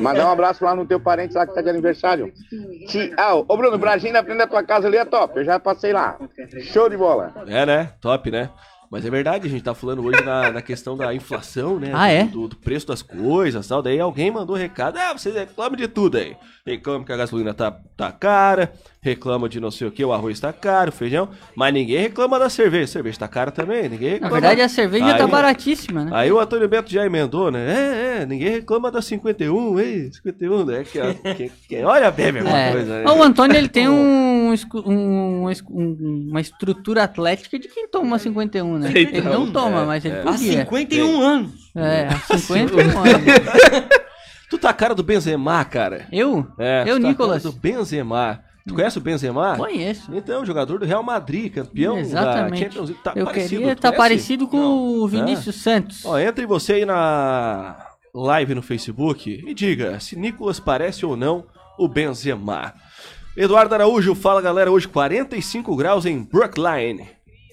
[0.00, 2.32] Mandar um abraço lá no teu parente lá que tá de aniversário.
[2.86, 3.44] Tchau.
[3.48, 5.38] Ô Bruno, Bragim na frente da tua casa ali é top.
[5.38, 6.16] Eu já passei lá.
[6.72, 7.32] Show de bola.
[7.48, 7.92] É, né?
[8.00, 8.50] Top, né?
[8.90, 11.90] Mas é verdade, a gente tá falando hoje na, na questão da inflação, né?
[11.92, 12.24] Ah, do, é?
[12.24, 13.82] Do, do preço das coisas e tal.
[13.82, 14.96] Daí alguém mandou recado.
[14.98, 16.36] Ah, vocês reclamam de tudo aí.
[16.64, 20.40] Reclamam que a gasolina tá, tá cara, reclamam de não sei o que, o arroz
[20.40, 21.28] tá caro, o feijão.
[21.54, 22.84] Mas ninguém reclama da cerveja.
[22.84, 24.32] A cerveja tá cara também, ninguém Na reclama.
[24.34, 26.10] verdade, a cerveja tá Aí- baratíssima, né?
[26.14, 27.66] Aí o Antônio Bento já emendou, né?
[28.18, 30.84] É, é, ninguém reclama da 51, ei, 51, né?
[30.84, 32.72] Que, ó, quem, quem olha bebe alguma É.
[32.72, 33.10] coisa, né?
[33.10, 34.52] O Antônio ele tem um,
[34.84, 38.92] um- um- uma estrutura atlética de quem toma 51, né?
[38.94, 40.22] Ele não Então, toma, é, mas ele é.
[40.22, 40.62] podia.
[40.62, 41.50] Há 51 anos.
[41.74, 43.24] É, há 51 anos.
[44.48, 46.06] Tu tá a cara do Benzema, cara.
[46.12, 46.46] Eu?
[46.58, 47.42] É, Eu, tá a Nicolas?
[47.42, 48.40] cara do Benzema.
[48.66, 49.56] Tu conhece o Benzema?
[49.56, 50.10] Conheço.
[50.12, 52.58] Então, jogador do Real Madrid, campeão da Exatamente.
[52.64, 53.02] Champions League.
[53.04, 53.98] Tá Eu parecido, queria estar conhece?
[54.02, 56.04] parecido com o Vinícius Santos.
[56.04, 57.76] Ó, entre você aí na
[58.12, 61.44] live no Facebook e diga se Nicolas parece ou não
[61.78, 62.74] o Benzema.
[63.36, 67.06] Eduardo Araújo, fala galera, hoje 45 graus em Brookline.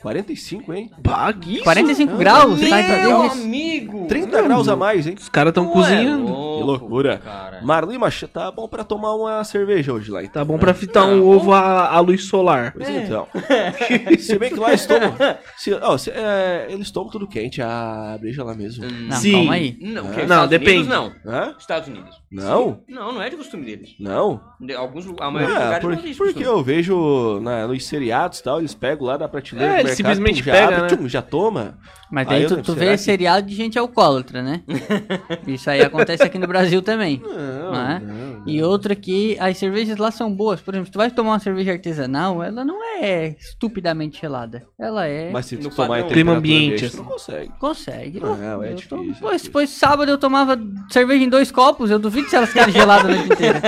[0.04, 0.92] 45, hein?
[1.00, 1.64] Baguinho.
[1.64, 2.60] 45 graus?
[2.60, 3.32] Tá Meu Tadeusz?
[3.42, 4.06] amigo.
[4.08, 5.16] 30 graus a mais, hein?
[5.20, 6.28] Os caras estão cozinhando.
[6.28, 7.22] Que loucura.
[7.64, 10.34] Marli Machado, tá bom pra tomar uma cerveja hoje lá, então.
[10.34, 12.74] Tá bom pra fritar um ovo à, à luz solar.
[12.74, 13.28] Pois então.
[14.20, 15.16] se bem que lá eles tomam.
[15.58, 18.86] se- ó, se- é, eles tomam tudo quente, a breja lá mesmo.
[18.86, 19.32] Não, Sim.
[19.34, 19.78] calma aí.
[19.82, 20.26] Não, Ah.
[20.28, 20.80] Não, depende.
[20.82, 21.14] Unidos, não.
[21.26, 21.56] Hã?
[21.58, 22.22] Estados Unidos.
[22.30, 22.82] Não?
[22.90, 23.96] Não, não é de costume deles.
[24.00, 24.42] Não?
[24.60, 26.46] De- Alguns, a maioria dos É, lugares por- não porque costume.
[26.46, 30.46] eu vejo na, nos seriados e tal, eles pegam lá da prateleira É, simplesmente pum,
[30.46, 30.88] já pega, abre, né?
[30.98, 31.78] tchum, já toma.
[32.12, 34.62] Mas Aí daí eu tu, tu vê que- seriado de gente alcoólatra, né?
[35.48, 37.22] Isso aí acontece aqui no Brasil também.
[37.24, 38.00] Não, não é?
[38.00, 40.60] não, E outra que as cervejas lá são boas.
[40.62, 44.64] Por exemplo, se tu vai tomar uma cerveja artesanal, ela não é estupidamente gelada.
[44.78, 45.32] Ela é.
[45.32, 46.08] Mas se tu No tomar em.
[46.08, 47.52] Clima temperatura ambiente, ambiente, tu não consegue.
[47.60, 48.20] Consegue.
[48.20, 51.90] Não, é Eu difícil, tomo- é Pois, pois sábado eu tomava cerveja em dois copos.
[51.90, 53.62] Eu duvido se elas ficarem geladas a noite inteira.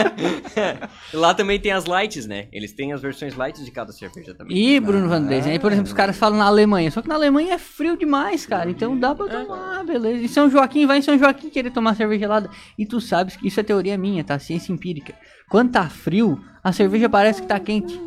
[1.14, 2.48] Lá também tem as lights, né?
[2.52, 4.58] Eles têm as versões lights de cada cerveja também.
[4.58, 7.16] E Bruno Van Dezen, aí por exemplo, os caras falam na Alemanha, só que na
[7.16, 10.20] Alemanha é frio demais, cara, então dá pra tomar, beleza.
[10.22, 12.50] E São Joaquim, vai em São Joaquim querer tomar cerveja gelada.
[12.78, 14.38] E tu sabes que isso é teoria minha, tá?
[14.40, 15.14] Ciência empírica.
[15.50, 18.00] Quando tá frio, a cerveja parece que tá quente.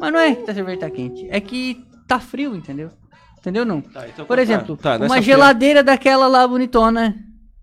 [0.00, 2.90] Mas não é que a cerveja tá quente, é que tá frio, entendeu?
[3.38, 3.78] Entendeu não?
[4.12, 7.14] então por tá, exemplo, tá, uma fria- geladeira daquela lá bonitona,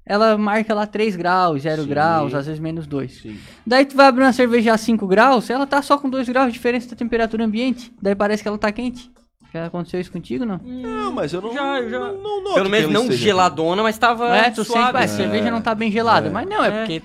[0.05, 1.87] ela marca lá 3 graus, 0 Sim.
[1.89, 3.21] graus, às vezes menos 2.
[3.21, 3.37] Sim.
[3.67, 6.47] Daí tu vai abrir uma cerveja a 5 graus, ela tá só com 2 graus
[6.47, 7.93] de diferença da temperatura ambiente.
[8.01, 9.11] Daí parece que ela tá quente.
[9.53, 10.57] Já aconteceu isso contigo, não?
[10.63, 11.53] Não, mas eu não.
[11.53, 11.99] Já, já.
[11.99, 14.97] Não, não Pelo menos não geladona, mas tava é, tu sente, suave.
[14.97, 16.27] "Ué, a cerveja não tá bem gelada.
[16.27, 16.31] É.
[16.31, 16.71] Mas não, é, É.
[16.79, 17.03] porque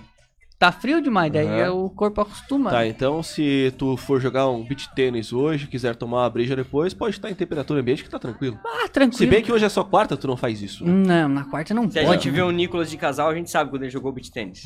[0.59, 2.71] tá frio demais, daí é o corpo acostuma.
[2.71, 6.93] Tá, então se tu for jogar um beach tênis hoje, quiser tomar uma breja depois,
[6.93, 8.59] pode estar em temperatura ambiente que tá tranquilo.
[8.65, 9.19] Ah, tranquilo.
[9.19, 10.85] Se bem que hoje é só quarta, tu não faz isso.
[10.85, 11.23] né?
[11.23, 12.15] Não, na quarta não Se a pode.
[12.23, 12.45] gente vê né?
[12.45, 14.65] o Nicolas de casal, a gente sabe quando ele jogou beat tênis.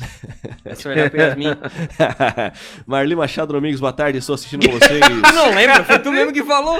[0.65, 1.47] É só olhar pra Yasmin.
[2.87, 4.99] Marli Machado Domingos, boa tarde, estou assistindo com vocês.
[5.33, 5.83] Não lembra?
[5.83, 6.79] Foi tu mesmo que falou.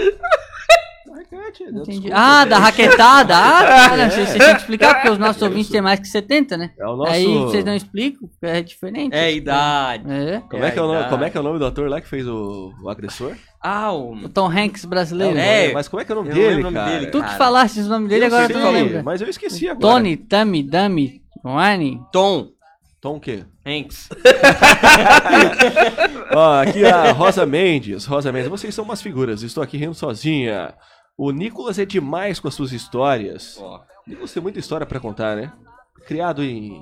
[1.82, 2.10] Entendi.
[2.12, 3.36] Ah, da raquetada.
[3.36, 6.58] Ah, cara, você, você tem que explicar, porque os nossos ouvintes têm mais que 70,
[6.58, 6.72] né?
[6.80, 9.14] É o nosso- Aí vocês não explicam, é diferente.
[9.14, 10.04] É a idade.
[10.12, 10.42] É.
[10.50, 11.10] Como é, que é o nome, idade.
[11.12, 13.34] como é que é o nome do ator lá que fez o, o agressor?
[13.62, 14.14] Ah, o...
[14.14, 15.38] O Tom Hanks brasileiro.
[15.38, 17.00] É, mas como é que é o nome eu não dele, lembro o nome cara?
[17.00, 17.12] dele.
[17.12, 19.04] Tu que falaste o nome dele, Eu agora sei, tu não lembra.
[19.04, 19.94] Mas eu esqueci agora.
[19.96, 22.00] Tony, Tami, Dami, Wani.
[22.12, 22.48] Tom
[23.02, 23.44] Tom o quê?
[23.66, 24.10] Hanks.
[26.34, 28.06] Ó, aqui a Rosa Mendes.
[28.06, 29.42] Rosa Mendes, vocês são umas figuras.
[29.44, 30.74] Estou aqui rindo sozinha.
[31.18, 33.58] O Nicolas é demais com as suas histórias.
[33.60, 33.78] Ó.
[34.06, 35.52] O Nicolas tem muita história pra contar, né?
[36.08, 36.82] Criado em.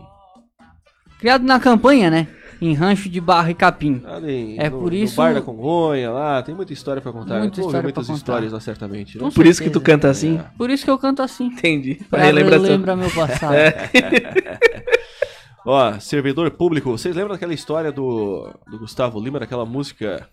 [1.20, 2.28] Criado na campanha, né?
[2.60, 4.02] Em rancho de barro e capim.
[4.28, 6.42] em É no, por no isso- bar da Congonha lá.
[6.42, 7.40] Tem muita história pra contar.
[7.40, 8.18] Muita Tu história muitas contar.
[8.18, 9.18] histórias lá, certamente.
[9.20, 9.30] Né?
[9.34, 9.98] Por isso que tu certeza.
[9.98, 10.42] canta assim?
[10.58, 11.46] Por isso que eu canto assim.
[11.48, 11.96] Entendi.
[12.10, 13.56] Pra relembrar relembrar meu passado.
[15.66, 16.90] Ó, servidor público.
[16.92, 20.28] Vocês lembram daquela história do, do Gustavo Lima, daquela música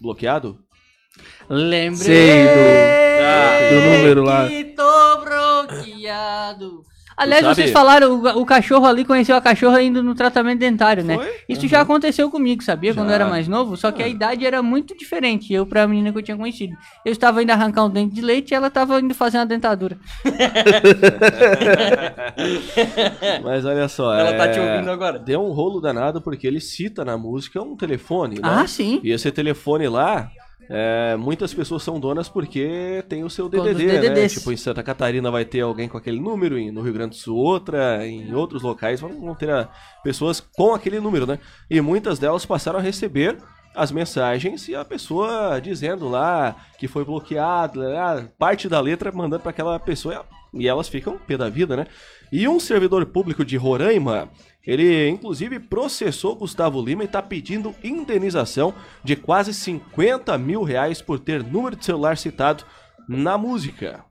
[0.00, 0.58] bloqueado?
[1.48, 3.07] Lembrei Sei, do,
[3.70, 4.48] do número lá.
[4.48, 6.82] que tô bloqueado.
[7.20, 11.02] Aliás, sabe- vocês falaram, o, o cachorro ali conheceu a cachorra indo no tratamento dentário,
[11.02, 11.16] né?
[11.16, 11.28] Foi?
[11.48, 12.94] Isso já aconteceu comigo, sabia?
[12.94, 13.30] Quando eu era Já.
[13.30, 16.36] mais novo, só que a idade era muito diferente, eu pra menina que eu tinha
[16.36, 16.76] conhecido.
[17.04, 19.98] Eu estava indo arrancar um dente de leite e ela estava indo fazer uma dentadura.
[23.42, 24.14] Mas olha só.
[24.14, 25.18] Ela tá é, te ouvindo agora.
[25.18, 28.36] Deu um rolo danado porque ele cita na música um telefone.
[28.36, 28.40] né?
[28.44, 29.00] Ah, sim.
[29.02, 30.30] E esse telefone lá.
[30.70, 34.28] É, muitas pessoas são donas porque tem o seu DDD, né?
[34.28, 37.20] Tipo, em Santa Catarina vai ter alguém com aquele número, e no Rio Grande do
[37.20, 39.68] Sul outra, em outros locais vão ter ah,
[40.04, 41.38] pessoas com aquele número, né?
[41.70, 43.38] E muitas delas passaram a receber
[43.74, 49.42] as mensagens e a pessoa dizendo lá que foi bloqueado, ah, parte da letra mandando
[49.42, 51.86] para aquela pessoa e elas ficam pé da vida, né?
[52.30, 54.28] E um servidor público de Roraima,
[54.70, 61.18] ele inclusive processou Gustavo Lima e está pedindo indenização de quase 50 mil reais por
[61.18, 62.64] ter número de celular citado
[63.08, 64.04] na música.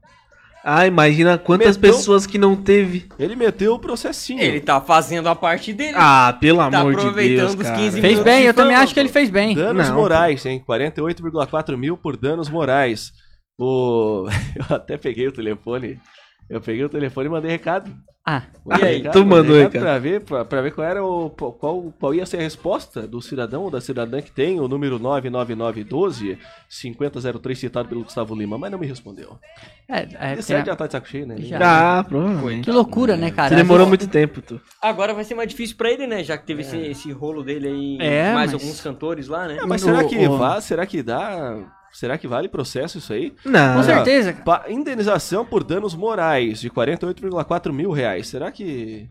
[0.69, 3.07] Ah, imagina quantas Meteu- pessoas que não teve.
[3.17, 4.41] Ele meteu o processinho.
[4.41, 5.93] Ele tá fazendo a parte dele.
[5.95, 7.77] Ah, pelo Tá amor de aproveitando Deus, os cara.
[7.77, 9.55] 15 Fez bem, eu também acho que ele fez bem.
[9.55, 10.61] Danos Não, morais, hein?
[10.67, 13.13] 48,4 mil por danos morais.
[13.57, 14.25] O...
[14.69, 15.99] Eu até peguei o telefone.
[16.49, 17.91] Eu peguei o telefone e mandei recado.
[18.29, 18.97] Ah, Mandei E aí?
[18.97, 19.81] recado, Tu mandou recado recado.
[19.83, 21.29] Pra ver, pra, pra ver qual era o.
[21.29, 24.99] Qual, qual ia ser a resposta do cidadão ou da cidadã que tem o número
[24.99, 29.37] 99912 5003 citado pelo Gustavo Lima, mas não me respondeu.
[29.87, 31.37] é, é, Esse tem- já tá de saco cheio, né?
[31.39, 31.99] Já.
[31.99, 32.65] Ah, provavelmente.
[32.65, 33.49] que loucura, né, cara?
[33.49, 34.59] Você demorou muito tempo, tu.
[34.81, 36.21] Agora vai ser mais difícil pra ele, né?
[36.23, 39.57] Já que teve esse, esse rolo dele aí, É, mais mas- alguns cantores lá, né?
[39.61, 40.59] Ah, mas será que o- vá?
[40.59, 41.57] Será que dá?
[41.93, 43.33] Será que vale processo isso aí?
[43.43, 43.77] Não.
[43.77, 44.33] Com certeza.
[44.33, 48.27] Pa- indenização por danos morais de 48,4 mil reais.
[48.27, 49.09] Será que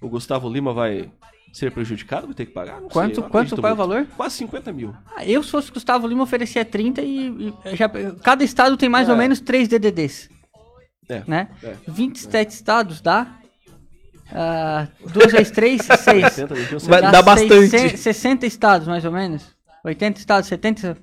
[0.00, 1.10] o Gustavo Lima vai
[1.52, 2.26] ser prejudicado?
[2.26, 2.80] Vai ter que pagar?
[2.80, 4.06] Não Quanto- sei, quanto- qual é o valor?
[4.16, 4.94] Quase 50 mil.
[5.16, 7.28] Ah, Eu, se fosse Gustavo Lima, oferecia 30 e,
[7.72, 7.88] e já,
[8.22, 9.12] cada estado tem mais É.
[9.12, 10.28] ou menos 3 DDDs.
[11.08, 11.48] É, Né?
[11.62, 11.74] é.
[11.88, 13.38] 27 estados dá.
[14.34, 15.98] Ah, 2 vezes 3, 6.
[16.32, 17.96] 60, 21, Vai Dá bastante.
[17.98, 19.44] 60 estados, mais ou menos.
[19.84, 20.96] 80 estados, 70.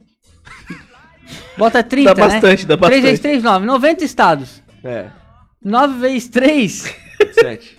[1.57, 2.33] Bota 30, Dá né?
[2.33, 3.21] bastante, dá 3 vezes bastante.
[3.21, 3.65] 3, 9.
[3.65, 4.63] 90 estados.
[4.83, 5.05] É,
[5.63, 6.95] 9 vezes 3,
[7.33, 7.78] 7.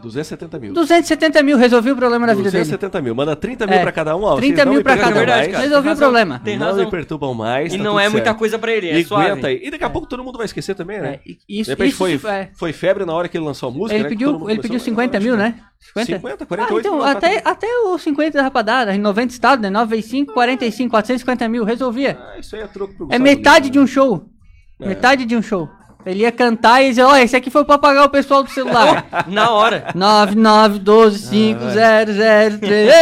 [0.00, 0.72] 270 mil.
[0.72, 1.56] 270 mil.
[1.58, 2.64] Resolvi o problema da vida dele.
[2.64, 3.14] 270 mil.
[3.14, 3.82] Manda 30 mil É.
[3.82, 4.22] pra cada um.
[4.24, 5.26] Ó, 30 vocês não mil pra cada um.
[5.26, 6.40] mais, Resolvi o problema.
[6.44, 6.84] Tem não razão.
[6.84, 7.72] me perturbam mais.
[7.74, 8.38] E tá não é muita certo.
[8.38, 9.30] coisa pra ele, é E suave.
[9.30, 9.60] aguenta aí.
[9.62, 11.20] E daqui a pouco todo mundo vai esquecer também, né?
[11.26, 12.50] É, isso, De repente isso foi, é.
[12.54, 14.08] foi febre na hora que ele lançou a música, Ele né?
[14.08, 15.54] pediu, mundo ele pediu começou a- 50 mil, né?
[15.80, 16.06] 50?
[16.16, 18.88] 50, Ah, 48 então, mil, até, até os 50 dá pra dar.
[18.88, 19.70] Em 90 estados, né?
[19.70, 21.64] 9 vezes 5, 45, 450 mil.
[21.64, 22.18] Resolvia.
[22.20, 24.26] Ah, isso aí é troco pro É Gustavo metade Lima, de um show.
[24.80, 24.88] É.
[24.88, 25.68] Metade de um show.
[26.06, 29.04] Ele ia cantar e dizer, ó, esse aqui foi pra pagar o pessoal do celular.
[29.28, 29.88] Na hora.
[29.94, 31.72] 9, 9, 12, 5, vai.
[31.74, 32.92] 0, 0, 3.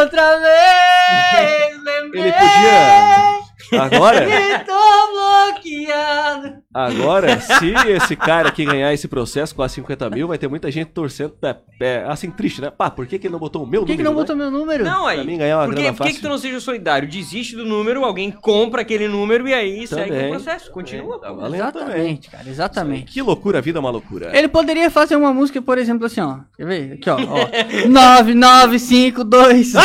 [0.00, 3.37] Outra vez, lembrei Ele podia.
[3.72, 4.72] Agora, que tô
[5.12, 6.54] bloqueado.
[6.72, 10.70] agora, se esse cara aqui ganhar esse processo com as 50 mil, vai ter muita
[10.70, 12.70] gente torcendo, é, é, assim, triste, né?
[12.70, 14.14] Pá, por que, que ele não botou o meu Por que, que número?
[14.14, 14.44] não botou né?
[14.44, 14.84] meu número?
[14.84, 15.16] Não, aí.
[15.16, 17.08] Pra mim ganhar uma por que, grana por que, que tu não seja solidário?
[17.08, 20.26] Desiste do número, alguém compra aquele número e aí segue Também.
[20.26, 20.70] o processo.
[20.70, 21.16] Continua.
[21.16, 21.54] É, tá também.
[21.54, 23.12] Exatamente, cara, exatamente.
[23.12, 24.30] Que loucura, a vida é uma loucura.
[24.36, 26.38] Ele poderia fazer uma música, por exemplo, assim, ó.
[26.56, 26.92] Quer ver?
[26.94, 27.16] Aqui, ó.
[27.16, 27.48] ó.
[27.88, 29.74] 9952.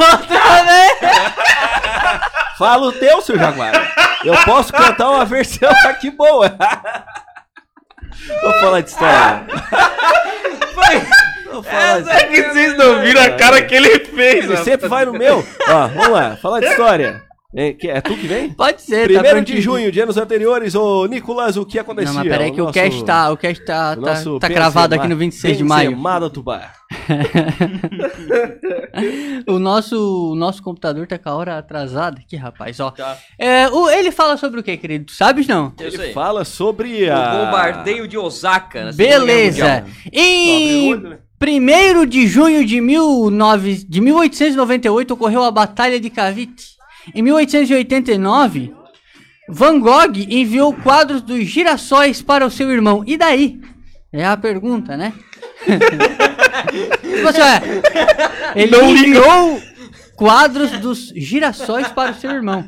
[0.00, 0.89] Outra vez.
[2.60, 3.72] Fala o teu, seu Jaguar.
[4.22, 6.54] Eu posso cantar uma versão aqui boa.
[8.42, 9.46] Vou falar de história.
[11.64, 12.10] Falar de...
[12.10, 14.44] É que vocês não viram a cara que ele fez.
[14.44, 15.42] Ele sempre vai no meu.
[15.68, 17.22] Ó, vamos lá, falar de história.
[17.54, 18.50] É, que- é tu que vem?
[18.54, 19.60] Pode ser, tá Primeiro de prontinho.
[19.62, 22.10] junho de anos anteriores, ô Nicolas, o que acontecia?
[22.12, 24.94] Não, mas peraí que o, nosso- cast tá, o cast tá, o tá, tá cravado
[24.94, 25.96] aqui no 26 de maio.
[26.20, 26.72] Do Tubá.
[29.46, 32.90] o nosso, o nosso computador tá com a hora atrasada aqui, rapaz, ó.
[32.90, 33.16] Tá.
[33.38, 35.06] É, o, ele fala sobre o que, querido?
[35.06, 35.72] Tu Sabes não?
[35.78, 36.12] Eu Ele sei.
[36.12, 37.44] fala sobre O a...
[37.46, 38.92] bombardeio de Osaka.
[38.92, 39.64] Guerra Beleza.
[39.64, 39.84] Mundial.
[40.12, 41.18] Em o né?
[41.42, 46.78] 1 de junho de, 19, de 1898 ocorreu a Batalha de Cavite.
[47.14, 48.72] Em 1889,
[49.48, 53.02] Van Gogh enviou quadros dos girassóis para o seu irmão.
[53.06, 53.58] E daí?
[54.12, 55.12] É a pergunta, né?
[57.02, 59.60] Tipo assim, é, ele enviou
[60.16, 62.64] quadros dos girassóis para o seu irmão.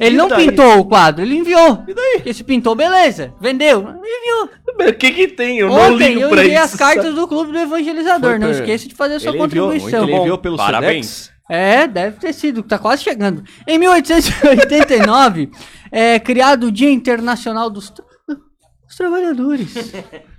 [0.00, 0.46] Ele não daí?
[0.46, 1.84] pintou o quadro, ele enviou.
[1.86, 2.12] E daí?
[2.16, 3.34] Porque se pintou, beleza.
[3.40, 4.48] Vendeu, enviou.
[4.88, 5.58] O que que tem?
[5.58, 6.64] Eu não Ontem ligo eu pra enviei isso.
[6.64, 8.30] as cartas do Clube do Evangelizador.
[8.30, 10.02] Foi Não per- esqueça de fazer a sua Ele enviou, contribuição.
[10.04, 11.06] ele enviou pelo Parabéns.
[11.06, 11.37] Sedex.
[11.48, 13.42] É, deve ter sido, tá quase chegando.
[13.66, 15.50] Em 1889,
[15.90, 19.74] é criado o Dia Internacional dos, Tra- dos Trabalhadores.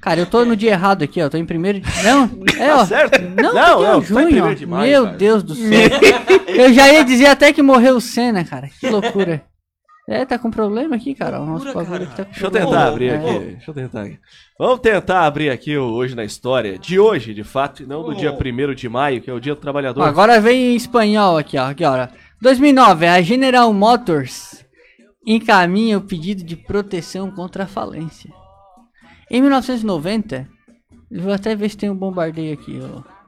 [0.01, 1.29] Cara, eu tô no dia errado aqui, ó.
[1.29, 2.03] Tô em primeiro de.
[2.03, 2.77] Não, é, ó.
[2.79, 3.21] Tá certo?
[3.21, 4.27] Não, Não, não, não, tá junho, ó.
[4.29, 5.17] primeiro de maio, Meu cara.
[5.17, 5.67] Deus do céu.
[6.47, 8.69] eu já ia dizer até que morreu o Senna, cara.
[8.79, 9.43] Que loucura.
[10.11, 11.39] É, tá com problema aqui, cara.
[11.39, 13.15] O nosso bagulho aqui tá com Deixa eu tentar abrir É.
[13.15, 13.39] aqui.
[13.45, 14.19] Deixa eu tentar aqui.
[14.57, 16.79] Vamos tentar abrir aqui o Hoje na História.
[16.79, 19.53] De hoje, de fato, e não do dia 1 de maio, que é o dia
[19.53, 20.01] do trabalhador.
[20.01, 21.69] Agora vem em espanhol aqui, ó.
[21.69, 22.07] Aqui, ó.
[22.41, 24.65] 2009, a General Motors
[25.23, 28.31] encaminha o pedido de proteção contra a falência.
[29.29, 30.47] Em 1990,
[31.11, 33.18] eu vou até ver se tem um bombardeio aqui, ó.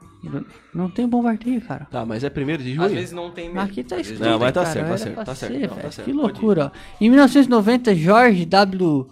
[0.73, 1.87] Não tem bombardeio, cara.
[1.89, 2.85] Tá, mas é 1 de junho?
[2.85, 3.61] Às vezes não tem mesmo.
[3.61, 4.23] Aqui tá escrito.
[4.23, 6.71] Não, mas tá cara, certo, tá certo, tá certo, ser, não, tá certo, Que loucura,
[6.73, 6.77] ó.
[6.99, 9.09] Em 1990, George W.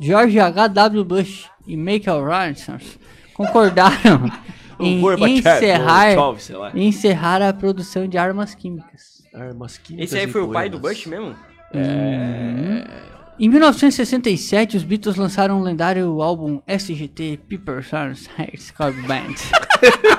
[0.00, 1.04] George H.W.
[1.04, 2.98] Bush e Michael Rogers
[3.34, 4.30] concordaram
[4.80, 4.98] em
[5.38, 6.72] encerrar, Gorbachev, sei lá.
[6.74, 9.22] encerrar a produção de armas químicas.
[9.34, 10.78] Armas químicas Esse aí foi o pai do.
[10.78, 11.36] Bush mesmo?
[11.74, 13.10] Uhum.
[13.38, 19.34] Em 1967, os Beatles lançaram o lendário álbum SGT People Sons Hearts Club Band.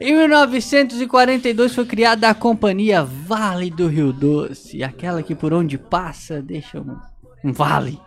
[0.00, 6.42] em 1942 foi criada a companhia Vale do Rio Doce, aquela que por onde passa
[6.42, 6.96] deixa um,
[7.44, 8.00] um vale.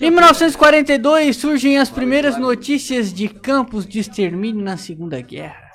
[0.00, 5.70] Em 1942 surgem as primeiras notícias de campos de extermínio na Segunda Guerra.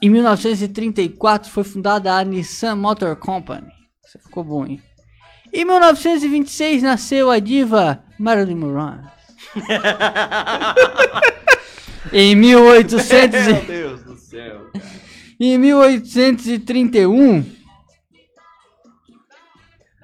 [0.00, 3.70] Em 1934 foi fundada a Nissan Motor Company.
[4.04, 4.82] Isso ficou bom, hein?
[5.52, 9.00] Em 1926 nasceu a diva Marilyn Monroe.
[12.12, 14.84] em 1800 e- Meu Deus do céu, cara.
[15.40, 17.44] em 1831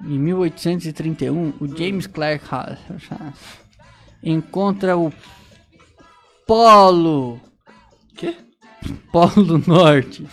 [0.05, 2.45] em 1831 o James Clerk
[4.23, 5.11] encontra o
[6.47, 7.39] Polo
[8.15, 8.35] Quê?
[9.11, 10.25] Polo Norte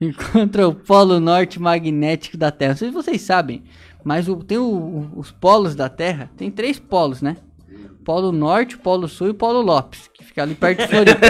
[0.00, 2.72] encontra o Polo Norte magnético da Terra.
[2.72, 3.62] Não sei se vocês sabem,
[4.04, 6.30] mas o- tem o- os polos da Terra.
[6.36, 7.38] Tem três polos, né?
[8.04, 11.26] Polo Norte, Polo Sul e Polo Lopes, que fica ali perto de Floripa.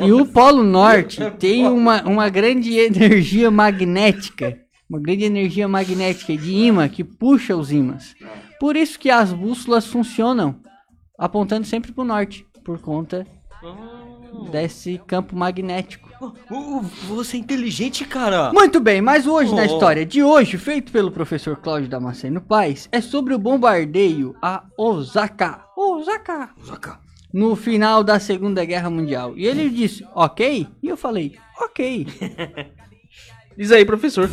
[0.04, 4.58] E o Polo Norte tem uma, uma grande energia magnética.
[4.90, 8.14] Uma grande energia magnética de imã que puxa os ímãs.
[8.60, 10.60] Por isso que as bússolas funcionam
[11.18, 13.26] apontando sempre para o norte, por conta
[14.50, 16.10] desse campo magnético.
[17.08, 18.52] Você é inteligente, cara.
[18.52, 19.66] Muito bem, mas hoje na Oh.
[19.66, 25.64] história de hoje, feito pelo professor Cláudio Damasceno Paz, é sobre o bombardeio a Osaka.
[25.76, 26.50] Osaka.
[27.32, 29.32] No final da Segunda Guerra Mundial.
[29.36, 30.68] E ele disse, ok?
[30.82, 32.06] E eu falei, ok.
[33.56, 34.30] Diz aí, professor.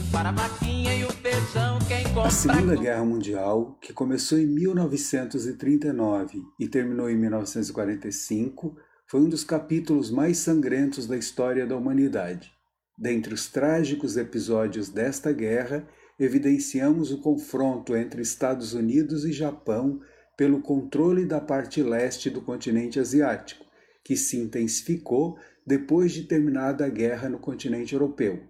[2.24, 8.76] A Segunda Guerra Mundial, que começou em 1939 e terminou em 1945,
[9.10, 12.53] foi um dos capítulos mais sangrentos da história da humanidade.
[12.95, 15.88] Dentre os trágicos episódios desta guerra,
[16.20, 19.99] evidenciamos o confronto entre Estados Unidos e Japão
[20.38, 23.66] pelo controle da parte leste do continente asiático,
[24.03, 28.43] que se intensificou depois de terminada a guerra no continente europeu.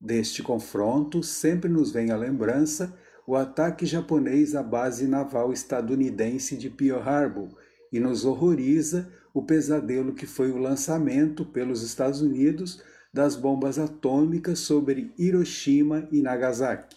[0.00, 2.96] Deste confronto, sempre nos vem à lembrança
[3.26, 7.48] o ataque japonês à base naval estadunidense de Pearl Harbor
[7.92, 12.80] e nos horroriza o pesadelo que foi o lançamento pelos Estados Unidos
[13.12, 16.96] das bombas atômicas sobre Hiroshima e Nagasaki.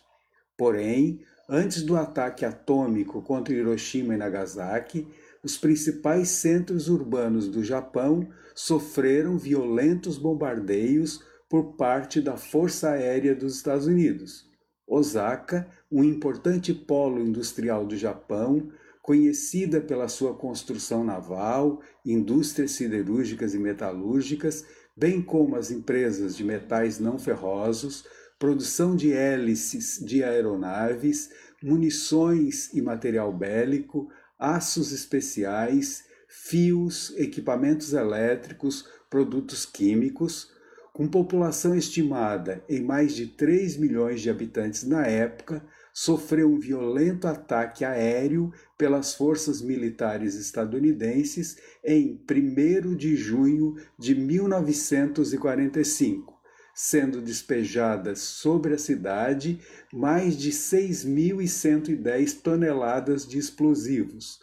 [0.56, 1.20] Porém,
[1.50, 5.08] antes do ataque atômico contra Hiroshima e Nagasaki,
[5.44, 13.56] os principais centros urbanos do Japão sofreram violentos bombardeios por parte da Força Aérea dos
[13.56, 14.48] Estados Unidos.
[14.88, 18.72] Osaka, um importante polo industrial do Japão,
[19.08, 24.66] conhecida pela sua construção naval, indústrias siderúrgicas e metalúrgicas,
[24.98, 28.06] bem como as empresas de metais não ferrosos,
[28.38, 31.30] produção de hélices de aeronaves,
[31.64, 40.52] munições e material bélico, aços especiais, fios, equipamentos elétricos, produtos químicos,
[40.92, 45.64] com população estimada em mais de 3 milhões de habitantes na época,
[46.00, 56.40] sofreu um violento ataque aéreo pelas forças militares estadunidenses em 1 de junho de 1945,
[56.76, 59.60] sendo despejadas sobre a cidade
[59.92, 64.40] mais de 6.110 toneladas de explosivos.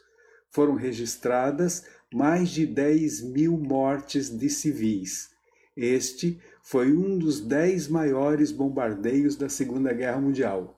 [0.50, 5.30] Foram registradas mais de 10 mil mortes de civis.
[5.76, 10.73] Este foi um dos dez maiores bombardeios da Segunda Guerra Mundial.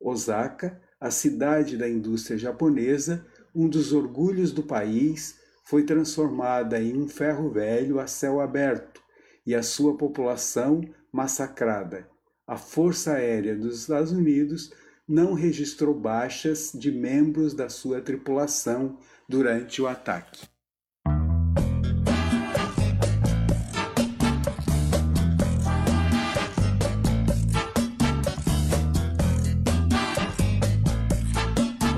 [0.00, 7.08] Osaka, a cidade da indústria japonesa, um dos orgulhos do país, foi transformada em um
[7.08, 9.02] ferro velho a céu aberto
[9.46, 10.80] e a sua população
[11.12, 12.08] massacrada.
[12.46, 14.72] A Força Aérea dos Estados Unidos
[15.06, 20.46] não registrou baixas de membros da sua tripulação durante o ataque.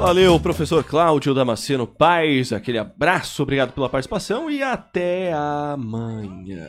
[0.00, 2.52] Valeu, professor Cláudio Damasceno Paz.
[2.54, 6.66] Aquele abraço, obrigado pela participação e até amanhã.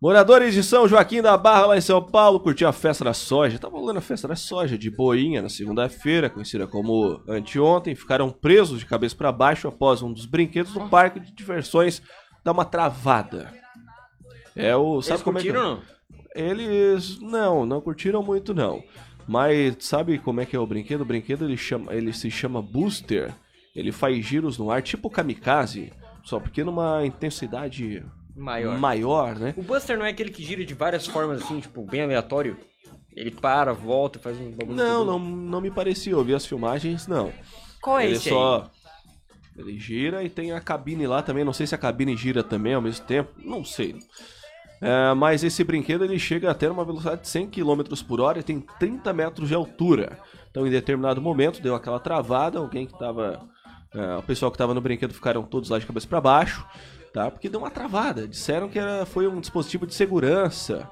[0.00, 3.58] Moradores de São Joaquim da Barra, lá em São Paulo, curtiram a festa da soja.
[3.58, 7.94] Tava rolando a festa da soja de boinha na segunda-feira, conhecida como anteontem.
[7.94, 12.02] Ficaram presos de cabeça para baixo após um dos brinquedos do parque de diversões
[12.42, 13.52] dar uma travada.
[14.56, 15.00] É o.
[15.02, 15.82] Sabe Eles como é que- curtiram não?
[16.34, 17.20] Eles.
[17.20, 18.82] Não, não curtiram muito, não.
[19.26, 21.02] Mas sabe como é que é o brinquedo?
[21.02, 23.32] O brinquedo ele, chama, ele se chama Booster.
[23.74, 25.92] Ele faz giros no ar, tipo kamikaze.
[26.24, 28.04] Só porque numa intensidade
[28.36, 28.78] Maior.
[28.78, 29.54] maior né?
[29.56, 32.56] O Buster não é aquele que gira de várias formas assim, tipo, bem aleatório?
[33.14, 34.76] Ele para, volta, faz um bagulho.
[34.76, 36.12] Não, não, não me parecia.
[36.12, 37.32] Eu vi as filmagens, não.
[37.80, 38.70] Qual é ele esse só.
[39.56, 41.44] Ele gira e tem a cabine lá também.
[41.44, 43.30] Não sei se a cabine gira também ao mesmo tempo.
[43.36, 43.96] Não sei.
[44.82, 48.42] É, mas esse brinquedo ele chega até uma velocidade de 100 km por hora e
[48.42, 50.18] tem 30 metros de altura.
[50.50, 52.58] Então, em determinado momento, deu aquela travada.
[52.58, 53.40] Alguém que tava.
[53.94, 56.66] é, o pessoal que tava no brinquedo ficaram todos lá de cabeça para baixo,
[57.14, 57.30] tá?
[57.30, 58.26] Porque deu uma travada.
[58.26, 60.90] Disseram que era, foi um dispositivo de segurança,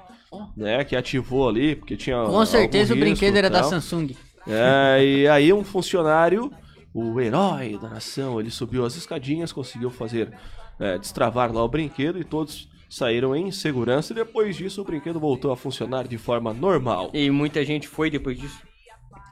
[0.55, 0.85] né?
[0.85, 2.23] Que ativou ali, porque tinha.
[2.23, 3.61] Com certeza o brinquedo era da.
[3.61, 4.15] Samsung.
[4.47, 6.49] É, e aí um funcionário,
[6.93, 10.31] o herói da nação, ele subiu as escadinhas, conseguiu fazer
[10.79, 15.17] é, destravar lá o brinquedo e todos saíram em segurança e depois disso o brinquedo
[15.17, 17.09] voltou a funcionar de forma normal.
[17.13, 18.59] E muita gente foi depois disso.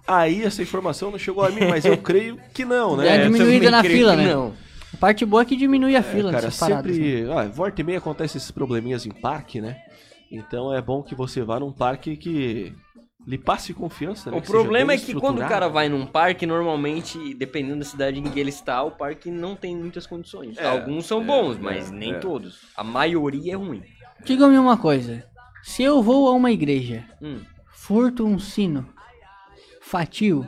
[0.07, 3.18] Aí essa informação não chegou a mim, mas eu creio que não, né?
[3.18, 4.34] É diminuída na fila, né?
[4.34, 4.53] Não.
[4.93, 6.97] A parte boa é que diminui a fila É, cara, dessas paradas.
[6.97, 7.03] né?
[7.03, 9.78] sempre, ah, volta e meia acontece esses probleminhas em parque, né?
[10.32, 12.74] Então é bom que você vá num parque que
[13.28, 14.38] lhe passe confiança, né?
[14.38, 18.24] O problema é que quando o cara vai num parque, normalmente, dependendo da cidade em
[18.24, 20.57] que ele está, o parque não tem muitas condições.
[20.57, 22.20] É, Alguns são é, bons, é, mas nem é.
[22.20, 22.61] todos.
[22.76, 23.84] A maioria é ruim.
[24.26, 25.24] Diga-me uma coisa.
[25.63, 27.39] Se eu vou a uma igreja, Hum.
[27.74, 28.88] furto um sino,
[29.82, 30.47] fatio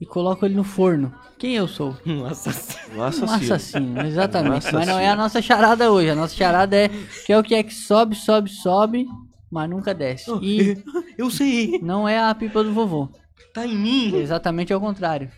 [0.00, 1.96] e coloco ele no forno, quem eu sou?
[2.06, 2.94] Um assassino.
[2.94, 3.34] Um Um assassino.
[3.54, 4.68] assassino, exatamente.
[4.68, 5.12] Um Mas não é assassino.
[5.12, 6.10] a nossa charada hoje.
[6.10, 6.88] A nossa charada é
[7.26, 9.06] que é o que é que sobe, sobe, sobe,
[9.52, 10.30] mas nunca desce.
[10.40, 10.78] E
[11.18, 11.78] eu sei.
[11.82, 13.10] Não é a pipa do vovô.
[13.52, 14.16] Tá em mim.
[14.16, 15.30] Exatamente ao contrário.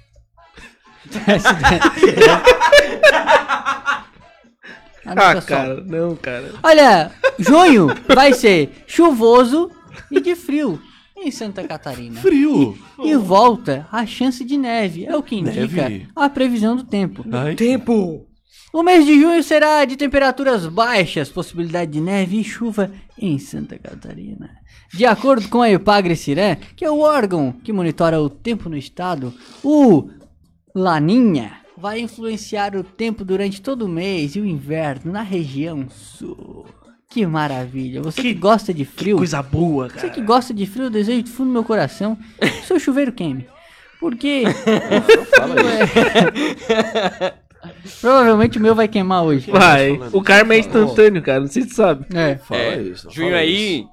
[5.06, 6.54] Ah, cara, não, cara.
[6.62, 9.70] Olha, junho vai ser chuvoso
[10.10, 10.80] e de frio
[11.14, 12.20] em Santa Catarina.
[12.22, 12.74] Frio?
[13.02, 15.04] E volta a chance de neve.
[15.04, 16.08] É o que indica Neve?
[16.16, 17.22] a previsão do tempo.
[17.30, 17.54] Ai.
[17.54, 18.26] Tempo!
[18.74, 23.78] O mês de junho será de temperaturas baixas, possibilidade de neve e chuva em Santa
[23.78, 24.50] Catarina.
[24.92, 28.76] De acordo com a Epagre Ciré, que é o órgão que monitora o tempo no
[28.76, 30.10] estado, o
[30.74, 36.66] Laninha vai influenciar o tempo durante todo o mês e o inverno na região sul.
[37.08, 38.02] Que maravilha!
[38.02, 40.10] Você que, gosta de frio, Coisa boa, você cara.
[40.10, 43.46] que gosta de frio, eu desejo do fundo do meu coração que seu chuveiro queime.
[44.00, 44.42] Porque
[48.00, 49.50] provavelmente o meu vai queimar hoje.
[49.50, 49.98] Vai.
[50.12, 51.40] O karma é instantâneo, cara.
[51.40, 52.06] Não sei se tu sabe.
[52.14, 52.36] É.
[52.36, 53.08] Fala É, isso.
[53.10, 53.88] junho aí isso.